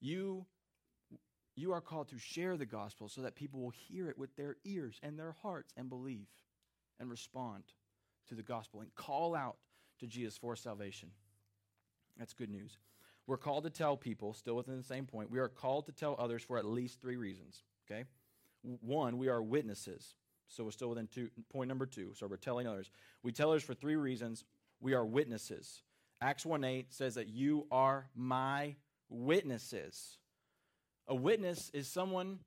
[0.00, 0.44] You,
[1.54, 4.56] you are called to share the gospel so that people will hear it with their
[4.64, 6.26] ears and their hearts and believe
[6.98, 7.62] and respond
[8.28, 9.56] to the gospel and call out
[10.00, 11.10] to Jesus for salvation.
[12.18, 12.78] That's good news.
[13.28, 16.16] We're called to tell people, still within the same point, we are called to tell
[16.18, 17.62] others for at least three reasons.
[17.88, 18.04] Okay?
[18.80, 20.16] One, we are witnesses.
[20.52, 22.12] So we're still within two, point number two.
[22.14, 22.90] So we're telling others.
[23.22, 24.44] We tell others for three reasons.
[24.80, 25.82] We are witnesses.
[26.20, 28.76] Acts 1 8 says that you are my
[29.08, 30.18] witnesses.
[31.08, 32.38] A witness is someone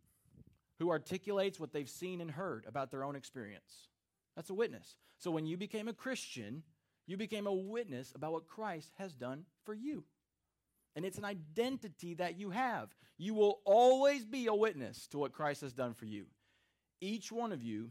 [0.80, 3.90] who articulates what they've seen and heard about their own experience.
[4.36, 4.96] That's a witness.
[5.18, 6.64] So when you became a Christian,
[7.08, 10.04] you became a witness about what Christ has done for you.
[10.96, 12.90] And it's an identity that you have.
[13.18, 16.26] You will always be a witness to what Christ has done for you.
[17.02, 17.90] Each one of you,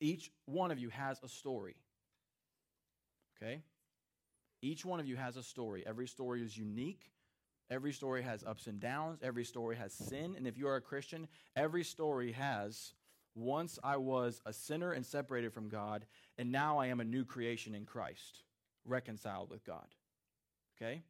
[0.00, 1.76] each one of you has a story.
[3.36, 3.62] Okay?
[4.62, 5.84] Each one of you has a story.
[5.86, 7.10] Every story is unique.
[7.70, 9.20] Every story has ups and downs.
[9.22, 10.34] Every story has sin.
[10.36, 12.94] And if you are a Christian, every story has
[13.34, 16.06] once I was a sinner and separated from God,
[16.38, 18.42] and now I am a new creation in Christ,
[18.84, 19.86] reconciled with God.
[20.76, 21.02] Okay?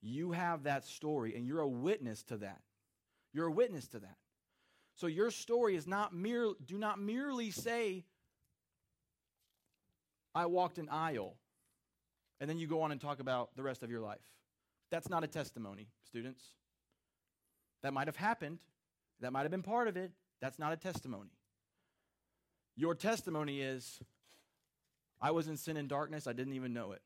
[0.00, 2.60] You have that story, and you're a witness to that.
[3.32, 4.16] You're a witness to that.
[4.94, 8.04] So your story is not mere, do not merely say,
[10.34, 11.34] I walked an aisle,
[12.40, 14.22] and then you go on and talk about the rest of your life.
[14.90, 16.42] That's not a testimony, students.
[17.82, 18.58] That might have happened,
[19.20, 20.12] that might have been part of it.
[20.40, 21.30] That's not a testimony.
[22.76, 24.00] Your testimony is,
[25.20, 27.02] I was in sin and darkness, I didn't even know it.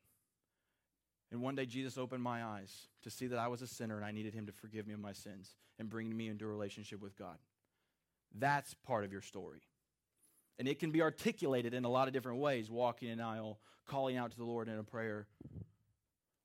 [1.31, 4.05] And one day Jesus opened my eyes to see that I was a sinner and
[4.05, 7.01] I needed him to forgive me of my sins and bring me into a relationship
[7.01, 7.37] with God.
[8.35, 9.61] That's part of your story.
[10.59, 14.17] And it can be articulated in a lot of different ways walking an aisle, calling
[14.17, 15.27] out to the Lord in a prayer,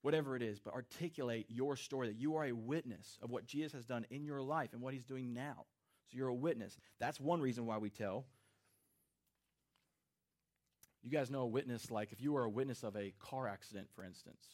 [0.02, 0.60] whatever it is.
[0.60, 4.24] But articulate your story that you are a witness of what Jesus has done in
[4.24, 5.64] your life and what he's doing now.
[6.10, 6.76] So you're a witness.
[7.00, 8.26] That's one reason why we tell.
[11.02, 13.88] You guys know a witness like if you were a witness of a car accident,
[13.94, 14.44] for instance.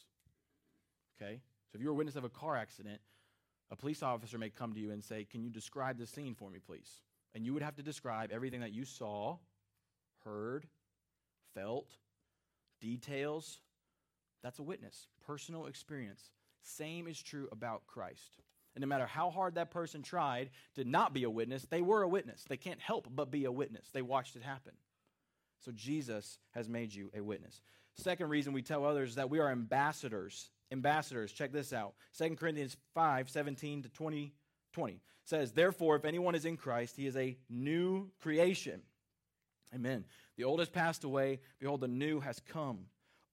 [1.21, 1.41] Okay?
[1.71, 3.01] So if you're a witness of a car accident,
[3.69, 6.49] a police officer may come to you and say, Can you describe the scene for
[6.49, 7.01] me, please?
[7.35, 9.37] And you would have to describe everything that you saw,
[10.23, 10.65] heard,
[11.53, 11.89] felt,
[12.81, 13.59] details.
[14.43, 16.31] That's a witness, personal experience.
[16.61, 18.37] Same is true about Christ.
[18.75, 22.01] And no matter how hard that person tried to not be a witness, they were
[22.01, 22.45] a witness.
[22.47, 23.89] They can't help but be a witness.
[23.91, 24.73] They watched it happen.
[25.59, 27.61] So Jesus has made you a witness.
[27.95, 30.51] Second reason we tell others is that we are ambassadors.
[30.71, 31.95] Ambassadors, check this out.
[32.17, 34.33] 2 Corinthians 5 17 to 20
[34.73, 38.81] 20 says, Therefore, if anyone is in Christ, he is a new creation.
[39.73, 40.05] Amen.
[40.37, 41.39] The old has passed away.
[41.59, 42.85] Behold, the new has come.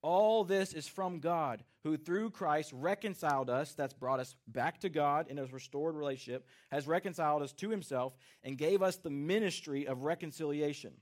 [0.03, 4.89] All this is from God, who through Christ reconciled us, that's brought us back to
[4.89, 9.87] God in a restored relationship, has reconciled us to himself, and gave us the ministry
[9.87, 10.93] of reconciliation.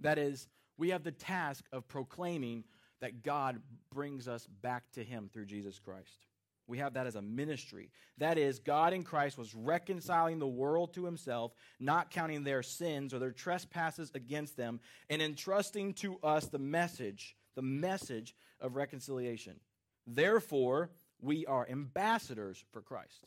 [0.00, 0.46] That is,
[0.76, 2.64] we have the task of proclaiming
[3.00, 3.60] that God
[3.92, 6.26] brings us back to him through Jesus Christ.
[6.66, 7.90] We have that as a ministry.
[8.18, 13.14] That is, God in Christ was reconciling the world to himself, not counting their sins
[13.14, 19.60] or their trespasses against them, and entrusting to us the message, the message of reconciliation.
[20.06, 23.26] Therefore, we are ambassadors for Christ.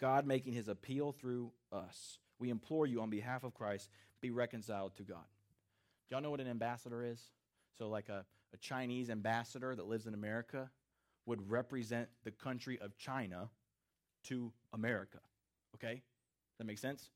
[0.00, 2.18] God making his appeal through us.
[2.38, 3.88] We implore you on behalf of Christ,
[4.20, 5.26] be reconciled to God.
[6.08, 7.20] Do y'all know what an ambassador is?
[7.78, 8.24] So, like a,
[8.54, 10.70] a Chinese ambassador that lives in America,
[11.28, 13.50] would represent the country of China
[14.24, 15.18] to America.
[15.76, 16.02] Okay?
[16.58, 17.10] That makes sense?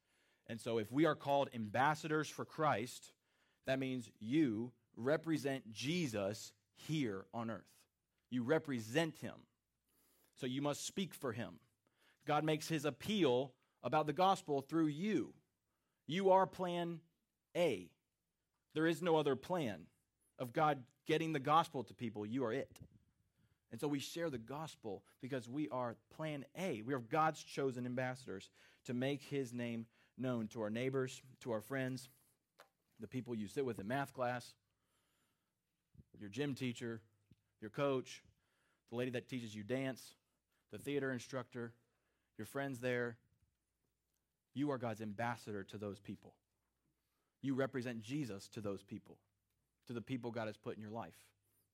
[0.47, 3.13] And so if we are called ambassadors for Christ,
[3.67, 7.65] that means you represent Jesus here on earth.
[8.31, 9.35] You represent him.
[10.41, 11.55] So you must speak for him.
[12.27, 15.33] God makes his appeal about the gospel through you.
[16.07, 17.01] You are plan
[17.57, 17.91] A.
[18.75, 19.83] There is no other plan
[20.39, 22.25] of God getting the gospel to people.
[22.27, 22.71] You are it.
[23.73, 26.83] And so we share the gospel because we are plan A.
[26.83, 28.51] We are God's chosen ambassadors
[28.85, 29.87] to make his name
[30.19, 32.11] known to our neighbors, to our friends,
[33.01, 34.53] the people you sit with in math class,
[36.21, 37.01] your gym teacher,
[37.61, 38.23] your coach,
[38.91, 40.15] the lady that teaches you dance,
[40.71, 41.73] the theater instructor,
[42.37, 43.17] your friends there.
[44.55, 46.35] You are God's ambassador to those people.
[47.41, 49.17] You represent Jesus to those people,
[49.87, 51.17] to the people God has put in your life,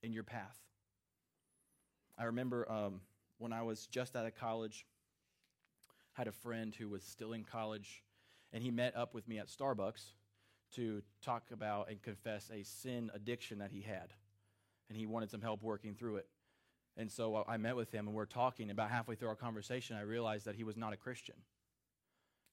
[0.03, 0.57] in your path.
[2.19, 3.01] I remember um,
[3.39, 4.85] when I was just out of college,
[6.17, 8.03] I had a friend who was still in college,
[8.53, 10.15] and he met up with me at Starbucks
[10.75, 14.13] to talk about and confess a sin addiction that he had.
[14.89, 16.27] And he wanted some help working through it.
[16.97, 18.71] And so I met with him, and we're talking.
[18.71, 21.37] About halfway through our conversation, I realized that he was not a Christian.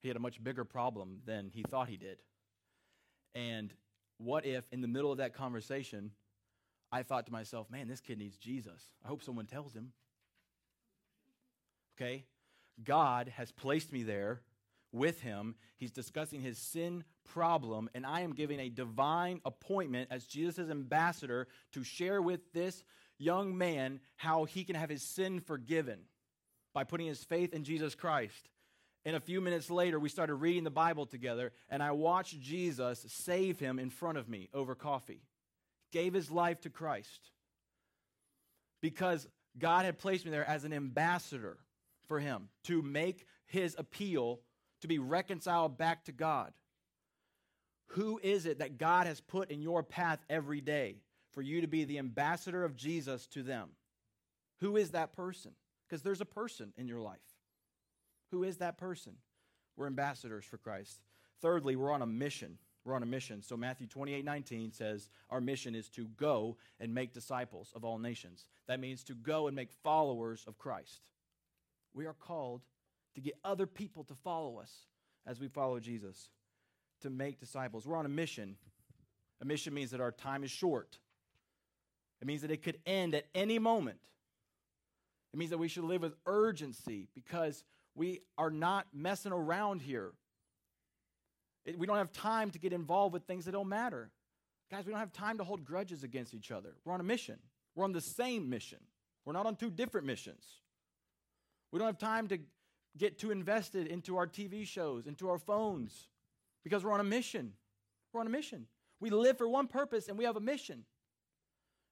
[0.01, 2.19] He had a much bigger problem than he thought he did.
[3.33, 3.73] And
[4.19, 6.11] what if, in the middle of that conversation,
[6.95, 8.81] I thought to myself, man, this kid needs Jesus.
[9.03, 9.91] I hope someone tells him.
[11.97, 12.23] Okay?
[12.81, 14.39] God has placed me there
[14.93, 15.55] with him.
[15.75, 21.49] He's discussing his sin problem, and I am giving a divine appointment as Jesus' ambassador
[21.73, 22.81] to share with this
[23.17, 25.99] young man how he can have his sin forgiven
[26.73, 28.47] by putting his faith in Jesus Christ.
[29.03, 33.05] And a few minutes later, we started reading the Bible together, and I watched Jesus
[33.09, 35.23] save him in front of me over coffee
[35.91, 37.31] gave his life to Christ
[38.81, 41.57] because God had placed me there as an ambassador
[42.07, 44.41] for him to make his appeal
[44.81, 46.53] to be reconciled back to God.
[47.89, 50.97] Who is it that God has put in your path every day
[51.31, 53.69] for you to be the ambassador of Jesus to them?
[54.59, 55.51] Who is that person?
[55.87, 57.19] Because there's a person in your life.
[58.31, 59.13] Who is that person?
[59.77, 61.01] We're ambassadors for Christ.
[61.41, 62.57] Thirdly, we're on a mission.
[62.85, 63.41] We're on a mission.
[63.41, 67.97] So Matthew 28 19 says our mission is to go and make disciples of all
[67.97, 68.45] nations.
[68.67, 71.01] That means to go and make followers of Christ.
[71.93, 72.61] We are called
[73.15, 74.71] to get other people to follow us
[75.25, 76.29] as we follow Jesus,
[77.01, 77.87] to make disciples.
[77.87, 78.55] We're on a mission.
[79.41, 80.99] A mission means that our time is short,
[82.21, 83.97] it means that it could end at any moment.
[85.33, 90.13] It means that we should live with urgency because we are not messing around here.
[91.65, 94.11] We don't have time to get involved with things that don't matter.
[94.69, 96.75] Guys, we don't have time to hold grudges against each other.
[96.83, 97.39] We're on a mission.
[97.75, 98.79] We're on the same mission.
[99.25, 100.45] We're not on two different missions.
[101.71, 102.39] We don't have time to
[102.97, 106.07] get too invested into our TV shows, into our phones,
[106.63, 107.53] because we're on a mission.
[108.13, 108.67] We're on a mission.
[108.99, 110.85] We live for one purpose and we have a mission.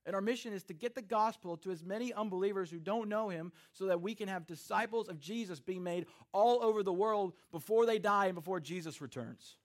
[0.06, 3.28] And our mission is to get the gospel to as many unbelievers who don't know
[3.30, 7.32] him so that we can have disciples of Jesus being made all over the world
[7.50, 9.56] before they die and before Jesus returns.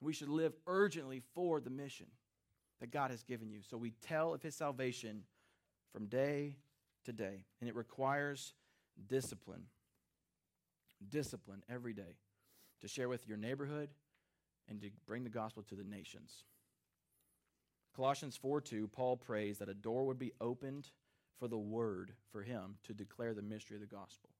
[0.00, 2.06] We should live urgently for the mission
[2.80, 3.60] that God has given you.
[3.68, 5.24] So we tell of his salvation
[5.92, 6.56] from day
[7.04, 7.44] to day.
[7.60, 8.54] And it requires
[9.08, 9.64] discipline.
[11.08, 12.16] Discipline every day
[12.80, 13.90] to share with your neighborhood
[14.68, 16.44] and to bring the gospel to the nations.
[17.94, 20.88] Colossians 4 2, Paul prays that a door would be opened
[21.38, 24.30] for the word for him to declare the mystery of the gospel.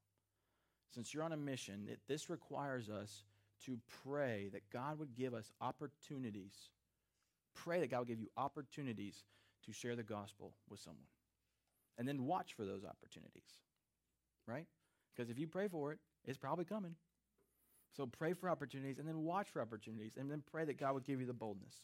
[0.95, 3.25] Since you're on a mission, it, this requires us
[3.67, 6.55] to pray that God would give us opportunities.
[7.55, 9.25] Pray that God would give you opportunities
[9.67, 11.07] to share the gospel with someone.
[11.99, 13.61] And then watch for those opportunities,
[14.47, 14.67] right?
[15.15, 16.95] Because if you pray for it It's probably coming.
[17.97, 21.05] So pray for opportunities and then watch for opportunities and then pray that God would
[21.05, 21.75] give you the boldness.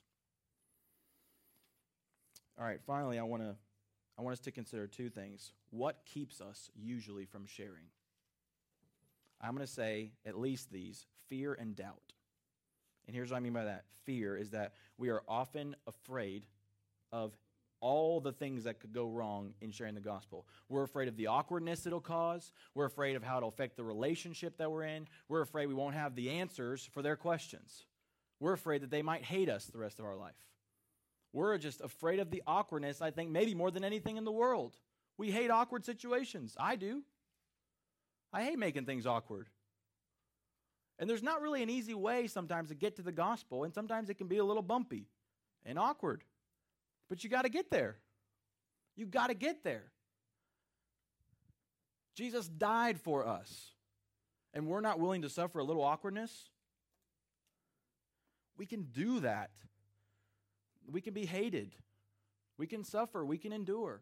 [2.58, 3.56] All right, finally I want to
[4.18, 5.52] I want us to consider two things.
[5.70, 7.90] What keeps us usually from sharing?
[9.42, 12.12] I'm going to say at least these fear and doubt.
[13.06, 16.44] And here's what I mean by that fear is that we are often afraid
[17.12, 17.36] of
[17.80, 20.46] all the things that could go wrong in sharing the gospel.
[20.68, 22.52] We're afraid of the awkwardness it'll cause.
[22.74, 25.06] We're afraid of how it'll affect the relationship that we're in.
[25.28, 27.84] We're afraid we won't have the answers for their questions.
[28.40, 30.34] We're afraid that they might hate us the rest of our life.
[31.32, 34.76] We're just afraid of the awkwardness, I think, maybe more than anything in the world.
[35.18, 36.56] We hate awkward situations.
[36.58, 37.02] I do.
[38.32, 39.48] I hate making things awkward.
[40.98, 44.08] And there's not really an easy way sometimes to get to the gospel, and sometimes
[44.08, 45.08] it can be a little bumpy
[45.64, 46.24] and awkward.
[47.08, 47.96] But you got to get there.
[48.96, 49.92] You got to get there.
[52.14, 53.72] Jesus died for us,
[54.54, 56.48] and we're not willing to suffer a little awkwardness.
[58.56, 59.50] We can do that.
[60.90, 61.74] We can be hated.
[62.56, 63.22] We can suffer.
[63.22, 64.00] We can endure.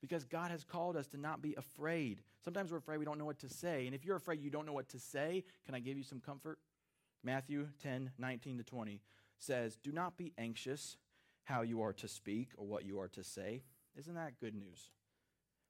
[0.00, 2.22] Because God has called us to not be afraid.
[2.42, 3.86] Sometimes we're afraid we don't know what to say.
[3.86, 6.20] And if you're afraid you don't know what to say, can I give you some
[6.20, 6.58] comfort?
[7.22, 9.00] Matthew 10 19 to 20
[9.38, 10.96] says, Do not be anxious
[11.44, 13.62] how you are to speak or what you are to say.
[13.98, 14.90] Isn't that good news?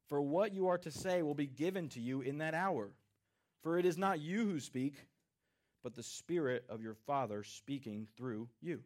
[0.07, 2.91] For what you are to say will be given to you in that hour.
[3.63, 4.95] For it is not you who speak,
[5.83, 8.81] but the Spirit of your Father speaking through you.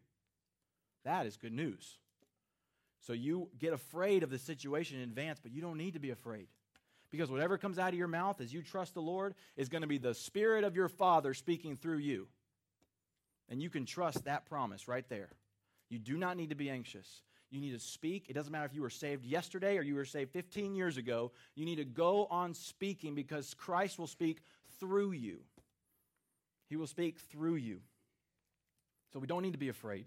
[1.04, 1.98] That is good news.
[3.00, 6.10] So you get afraid of the situation in advance, but you don't need to be
[6.10, 6.48] afraid.
[7.10, 9.88] Because whatever comes out of your mouth as you trust the Lord is going to
[9.88, 12.26] be the Spirit of your Father speaking through you.
[13.48, 15.28] And you can trust that promise right there.
[15.88, 17.22] You do not need to be anxious.
[17.50, 18.26] You need to speak.
[18.28, 21.30] It doesn't matter if you were saved yesterday or you were saved 15 years ago.
[21.54, 24.42] You need to go on speaking because Christ will speak
[24.80, 25.38] through you.
[26.68, 27.80] He will speak through you.
[29.12, 30.06] So we don't need to be afraid.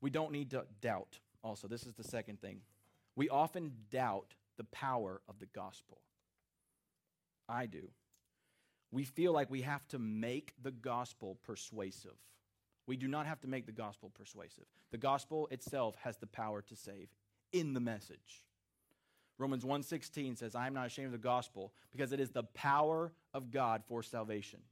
[0.00, 1.68] We don't need to doubt, also.
[1.68, 2.62] This is the second thing.
[3.14, 6.00] We often doubt the power of the gospel.
[7.48, 7.90] I do.
[8.90, 12.16] We feel like we have to make the gospel persuasive.
[12.86, 14.64] We do not have to make the gospel persuasive.
[14.90, 17.08] The gospel itself has the power to save
[17.52, 18.44] in the message.
[19.36, 23.12] Romans 1:16 says, "I am not ashamed of the gospel, because it is the power
[23.32, 24.62] of God for salvation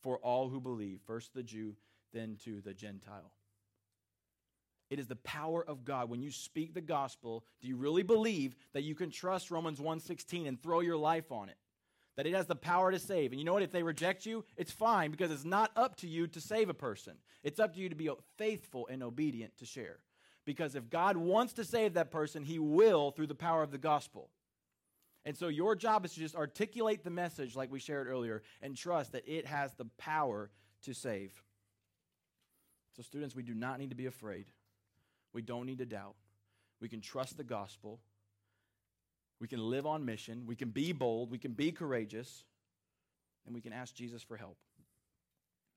[0.00, 1.76] for all who believe, first the Jew,
[2.12, 3.32] then to the Gentile."
[4.90, 6.10] It is the power of God.
[6.10, 10.46] When you speak the gospel, do you really believe that you can trust Romans 1:16
[10.46, 11.56] and throw your life on it?
[12.16, 13.32] that it has the power to save.
[13.32, 13.62] And you know what?
[13.62, 16.74] If they reject you, it's fine because it's not up to you to save a
[16.74, 17.14] person.
[17.42, 19.98] It's up to you to be faithful and obedient to share.
[20.44, 23.78] Because if God wants to save that person, he will through the power of the
[23.78, 24.30] gospel.
[25.24, 28.76] And so your job is to just articulate the message like we shared earlier and
[28.76, 30.50] trust that it has the power
[30.82, 31.32] to save.
[32.94, 34.46] So, students, we do not need to be afraid.
[35.34, 36.14] We don't need to doubt.
[36.80, 38.00] We can trust the gospel
[39.40, 40.46] we can live on mission.
[40.46, 41.30] We can be bold.
[41.30, 42.44] We can be courageous.
[43.44, 44.56] And we can ask Jesus for help.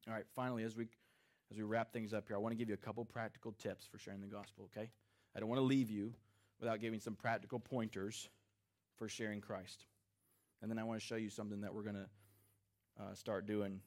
[0.08, 0.88] All right, finally, as we,
[1.51, 3.86] as we wrap things up here, I want to give you a couple practical tips
[3.86, 4.89] for sharing the gospel, okay?
[5.36, 6.14] I don't want to leave you
[6.62, 8.30] without giving some practical pointers
[8.95, 9.84] for sharing Christ.
[10.62, 13.82] And then I want to show you something that we're going to uh, start doing.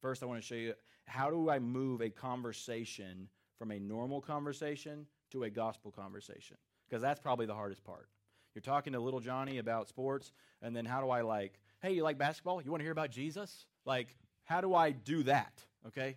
[0.00, 0.74] First, I want to show you
[1.06, 3.28] how do I move a conversation
[3.58, 6.56] from a normal conversation to a gospel conversation?
[6.88, 8.08] Because that's probably the hardest part.
[8.54, 10.32] You're talking to little Johnny about sports,
[10.62, 12.62] and then how do I like, hey, you like basketball?
[12.62, 13.66] You want to hear about Jesus?
[13.84, 15.62] Like, how do I do that?
[15.88, 16.16] Okay,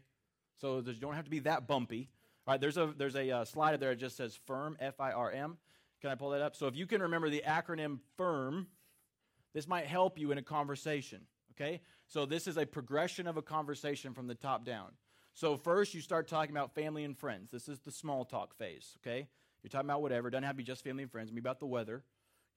[0.57, 2.09] so you don't have to be that bumpy.
[2.47, 5.11] All right, there's a there's a uh, slide there that just says firm, F I
[5.11, 5.57] R M.
[6.01, 6.55] Can I pull that up?
[6.55, 8.67] So if you can remember the acronym FIRM,
[9.53, 11.21] this might help you in a conversation.
[11.53, 14.91] Okay, so this is a progression of a conversation from the top down.
[15.39, 17.49] So first, you start talking about family and friends.
[17.49, 18.97] This is the small talk phase.
[18.97, 19.25] Okay,
[19.63, 20.27] you're talking about whatever.
[20.27, 21.29] It doesn't have to be just family and friends.
[21.29, 22.03] It be about the weather.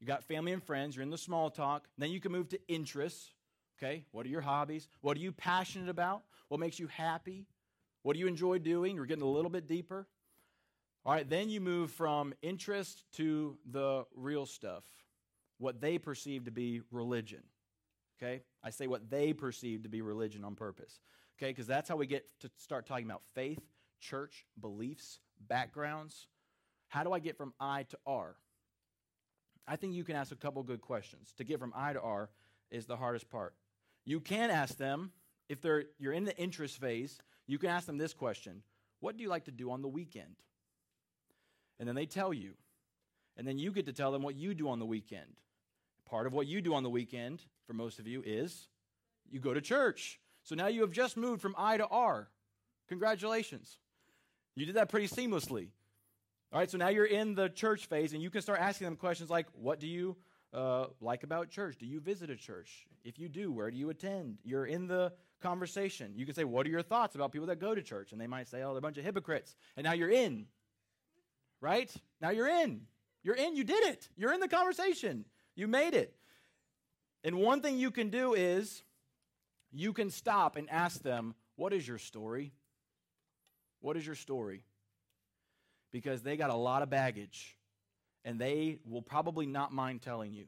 [0.00, 1.86] You got family and friends, you're in the small talk.
[1.96, 3.30] Then you can move to interests.
[3.78, 4.88] Okay, what are your hobbies?
[5.00, 6.24] What are you passionate about?
[6.48, 7.46] What makes you happy?
[8.02, 8.96] What do you enjoy doing?
[8.96, 10.08] You're getting a little bit deeper.
[11.06, 14.82] All right, then you move from interest to the real stuff,
[15.58, 17.44] what they perceive to be religion.
[18.20, 20.98] Okay, I say what they perceive to be religion on purpose.
[21.42, 23.58] Okay, because that's how we get to start talking about faith,
[24.00, 25.18] church, beliefs,
[25.48, 26.28] backgrounds.
[26.86, 28.36] How do I get from I to R?
[29.66, 31.34] I think you can ask a couple good questions.
[31.38, 32.30] To get from I to R
[32.70, 33.56] is the hardest part.
[34.04, 35.10] You can ask them,
[35.48, 37.18] if they're, you're in the interest phase,
[37.48, 38.62] you can ask them this question
[39.00, 40.36] What do you like to do on the weekend?
[41.80, 42.52] And then they tell you.
[43.36, 45.34] And then you get to tell them what you do on the weekend.
[46.08, 48.68] part of what you do on the weekend, for most of you, is
[49.28, 50.20] you go to church.
[50.42, 52.28] So now you have just moved from I to R.
[52.88, 53.78] Congratulations.
[54.54, 55.68] You did that pretty seamlessly.
[56.52, 58.96] All right, so now you're in the church phase, and you can start asking them
[58.96, 60.16] questions like, What do you
[60.52, 61.76] uh, like about church?
[61.78, 62.86] Do you visit a church?
[63.04, 64.38] If you do, where do you attend?
[64.44, 66.12] You're in the conversation.
[66.14, 68.12] You can say, What are your thoughts about people that go to church?
[68.12, 69.56] And they might say, Oh, they're a bunch of hypocrites.
[69.76, 70.46] And now you're in,
[71.60, 71.90] right?
[72.20, 72.82] Now you're in.
[73.22, 73.56] You're in.
[73.56, 74.08] You did it.
[74.16, 75.24] You're in the conversation.
[75.54, 76.14] You made it.
[77.24, 78.82] And one thing you can do is
[79.72, 82.52] you can stop and ask them, What is your story?
[83.80, 84.64] What is your story?
[85.90, 87.56] Because they got a lot of baggage
[88.24, 90.46] and they will probably not mind telling you.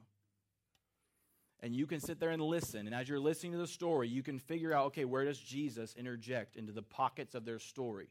[1.60, 2.86] And you can sit there and listen.
[2.86, 5.94] And as you're listening to the story, you can figure out okay, where does Jesus
[5.96, 8.10] interject into the pockets of their story?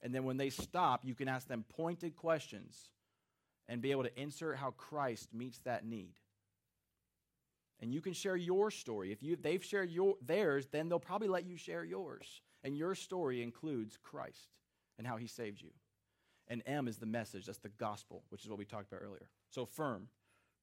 [0.00, 2.90] And then when they stop, you can ask them pointed questions
[3.68, 6.14] and be able to insert how Christ meets that need.
[7.80, 9.12] And you can share your story.
[9.12, 12.42] If you, they've shared your, theirs, then they'll probably let you share yours.
[12.64, 14.48] And your story includes Christ
[14.98, 15.70] and how he saved you.
[16.48, 19.28] And M is the message, that's the gospel, which is what we talked about earlier.
[19.50, 20.08] So firm.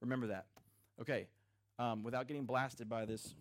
[0.01, 0.47] Remember that.
[0.99, 1.27] Okay,
[1.79, 3.35] um, without getting blasted by this.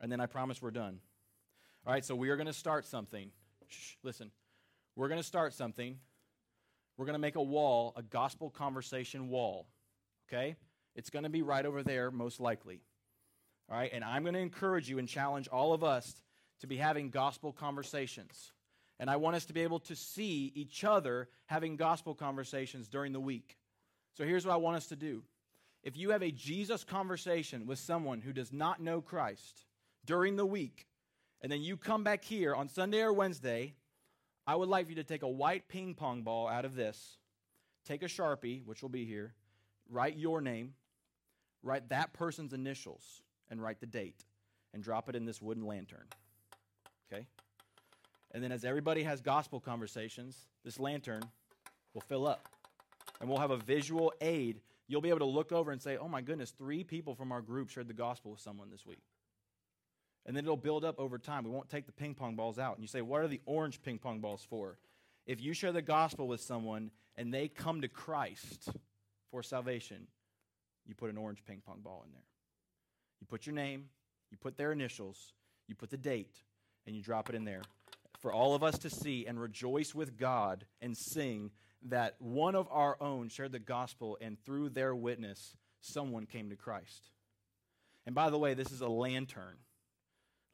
[0.00, 0.98] And then I promise we're done.
[1.86, 3.30] All right, so we are going to start something.
[3.68, 4.30] Shh, listen.
[5.00, 5.96] We're going to start something.
[6.98, 9.66] We're going to make a wall, a gospel conversation wall.
[10.28, 10.56] Okay?
[10.94, 12.82] It's going to be right over there, most likely.
[13.70, 13.88] All right?
[13.94, 16.20] And I'm going to encourage you and challenge all of us
[16.60, 18.52] to be having gospel conversations.
[18.98, 23.14] And I want us to be able to see each other having gospel conversations during
[23.14, 23.56] the week.
[24.18, 25.22] So here's what I want us to do.
[25.82, 29.64] If you have a Jesus conversation with someone who does not know Christ
[30.04, 30.88] during the week,
[31.40, 33.76] and then you come back here on Sunday or Wednesday,
[34.50, 37.18] I would like for you to take a white ping pong ball out of this,
[37.84, 39.32] take a Sharpie, which will be here,
[39.88, 40.74] write your name,
[41.62, 44.24] write that person's initials, and write the date,
[44.74, 46.04] and drop it in this wooden lantern.
[47.06, 47.26] Okay?
[48.32, 51.22] And then as everybody has gospel conversations, this lantern
[51.94, 52.48] will fill up.
[53.20, 54.62] And we'll have a visual aid.
[54.88, 57.40] You'll be able to look over and say, oh my goodness, three people from our
[57.40, 59.04] group shared the gospel with someone this week.
[60.30, 61.42] And then it'll build up over time.
[61.42, 62.76] We won't take the ping pong balls out.
[62.76, 64.78] And you say, what are the orange ping pong balls for?
[65.26, 68.68] If you share the gospel with someone and they come to Christ
[69.32, 70.06] for salvation,
[70.86, 72.22] you put an orange ping pong ball in there.
[73.20, 73.86] You put your name,
[74.30, 75.32] you put their initials,
[75.66, 76.36] you put the date,
[76.86, 77.62] and you drop it in there
[78.20, 81.50] for all of us to see and rejoice with God and sing
[81.88, 86.56] that one of our own shared the gospel, and through their witness, someone came to
[86.56, 87.10] Christ.
[88.06, 89.56] And by the way, this is a lantern.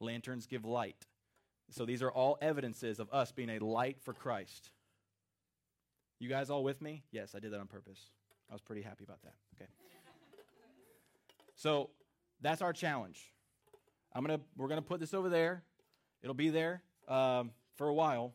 [0.01, 1.07] Lanterns give light.
[1.71, 4.71] So these are all evidences of us being a light for Christ.
[6.19, 7.03] You guys all with me?
[7.11, 8.11] Yes, I did that on purpose.
[8.51, 9.35] I was pretty happy about that.
[9.57, 9.71] Okay.
[11.57, 11.91] so
[12.41, 13.33] that's our challenge.
[14.13, 15.63] I'm gonna we're gonna put this over there.
[16.23, 18.33] It'll be there um, for a while,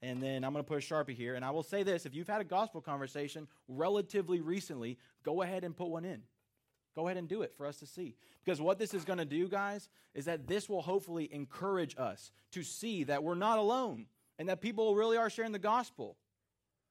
[0.00, 1.34] and then I'm gonna put a sharpie here.
[1.34, 5.64] And I will say this: if you've had a gospel conversation relatively recently, go ahead
[5.64, 6.22] and put one in.
[6.98, 8.16] Go ahead and do it for us to see.
[8.44, 12.32] Because what this is going to do, guys, is that this will hopefully encourage us
[12.50, 16.16] to see that we're not alone and that people really are sharing the gospel.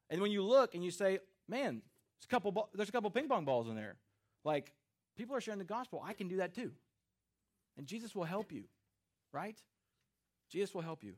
[0.10, 3.28] And when you look and you say, man, there's a couple, there's a couple ping
[3.28, 3.98] pong balls in there.
[4.46, 4.72] Like,
[5.18, 6.02] people are sharing the gospel.
[6.02, 6.72] I can do that too.
[7.78, 8.64] And Jesus will help you,
[9.34, 9.62] right?
[10.50, 11.16] Jesus will help you.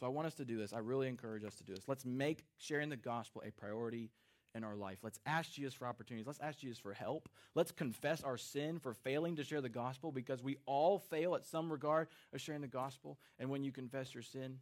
[0.00, 0.72] So I want us to do this.
[0.72, 1.84] I really encourage us to do this.
[1.86, 4.08] Let's make sharing the gospel a priority
[4.56, 4.98] in our life.
[5.02, 6.26] Let's ask Jesus for opportunities.
[6.26, 7.28] Let's ask Jesus for help.
[7.54, 11.44] Let's confess our sin for failing to share the gospel because we all fail at
[11.44, 13.18] some regard of sharing the gospel.
[13.38, 14.58] And when you confess your sin,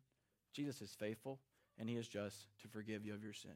[0.53, 1.39] Jesus is faithful
[1.79, 3.55] and he is just to forgive you of your sin.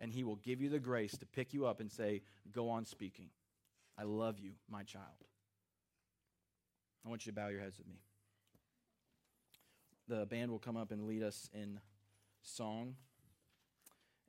[0.00, 2.84] And he will give you the grace to pick you up and say, Go on
[2.84, 3.30] speaking.
[3.98, 5.04] I love you, my child.
[7.04, 8.00] I want you to bow your heads with me.
[10.06, 11.80] The band will come up and lead us in
[12.42, 12.94] song.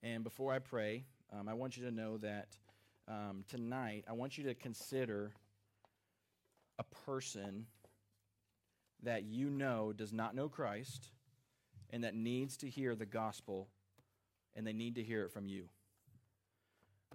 [0.01, 2.47] And before I pray, um, I want you to know that
[3.07, 5.33] um, tonight, I want you to consider
[6.77, 7.65] a person
[9.03, 11.09] that you know does not know Christ
[11.89, 13.67] and that needs to hear the gospel
[14.55, 15.69] and they need to hear it from you.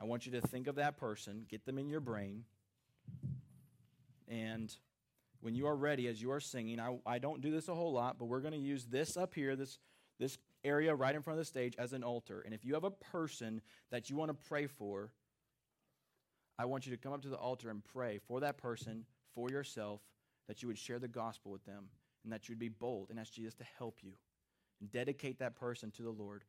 [0.01, 2.45] I want you to think of that person, get them in your brain,
[4.29, 4.75] and
[5.41, 7.93] when you are ready, as you are singing, I, I don't do this a whole
[7.93, 9.79] lot, but we're going to use this up here, this,
[10.19, 12.43] this area right in front of the stage as an altar.
[12.45, 13.61] And if you have a person
[13.91, 15.11] that you want to pray for,
[16.59, 19.05] I want you to come up to the altar and pray for that person,
[19.35, 20.01] for yourself,
[20.49, 21.87] that you would share the gospel with them,
[22.23, 24.12] and that you would be bold and ask Jesus to help you
[24.81, 26.45] and dedicate that person to the Lord.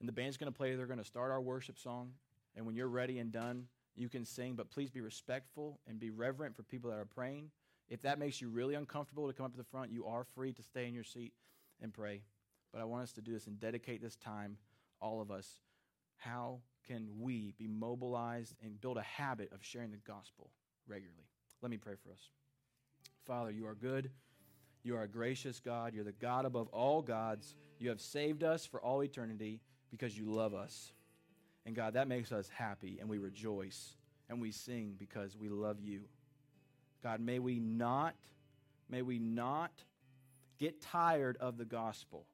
[0.00, 2.12] And the band's going to play, they're going to start our worship song.
[2.56, 6.10] And when you're ready and done, you can sing, but please be respectful and be
[6.10, 7.50] reverent for people that are praying.
[7.88, 10.52] If that makes you really uncomfortable to come up to the front, you are free
[10.52, 11.32] to stay in your seat
[11.80, 12.22] and pray.
[12.74, 14.56] But I want us to do this and dedicate this time,
[15.00, 15.60] all of us.
[16.16, 16.58] How
[16.88, 20.50] can we be mobilized and build a habit of sharing the gospel
[20.88, 21.28] regularly?
[21.62, 22.30] Let me pray for us.
[23.26, 24.10] Father, you are good.
[24.82, 25.94] You are a gracious God.
[25.94, 27.54] You're the God above all gods.
[27.78, 29.60] You have saved us for all eternity
[29.92, 30.92] because you love us.
[31.66, 33.94] And God, that makes us happy and we rejoice
[34.28, 36.00] and we sing because we love you.
[37.04, 38.16] God, may we not,
[38.90, 39.72] may we not
[40.58, 42.26] get tired of the gospel.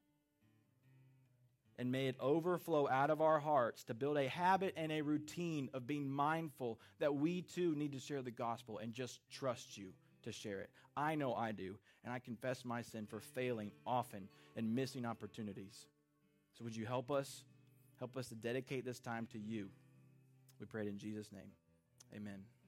[1.81, 5.70] And may it overflow out of our hearts to build a habit and a routine
[5.72, 9.95] of being mindful that we too need to share the gospel and just trust you
[10.24, 10.68] to share it.
[10.95, 15.87] I know I do, and I confess my sin for failing often and missing opportunities.
[16.53, 17.45] So, would you help us?
[17.99, 19.70] Help us to dedicate this time to you.
[20.61, 21.53] We pray it in Jesus' name.
[22.14, 22.60] Amen.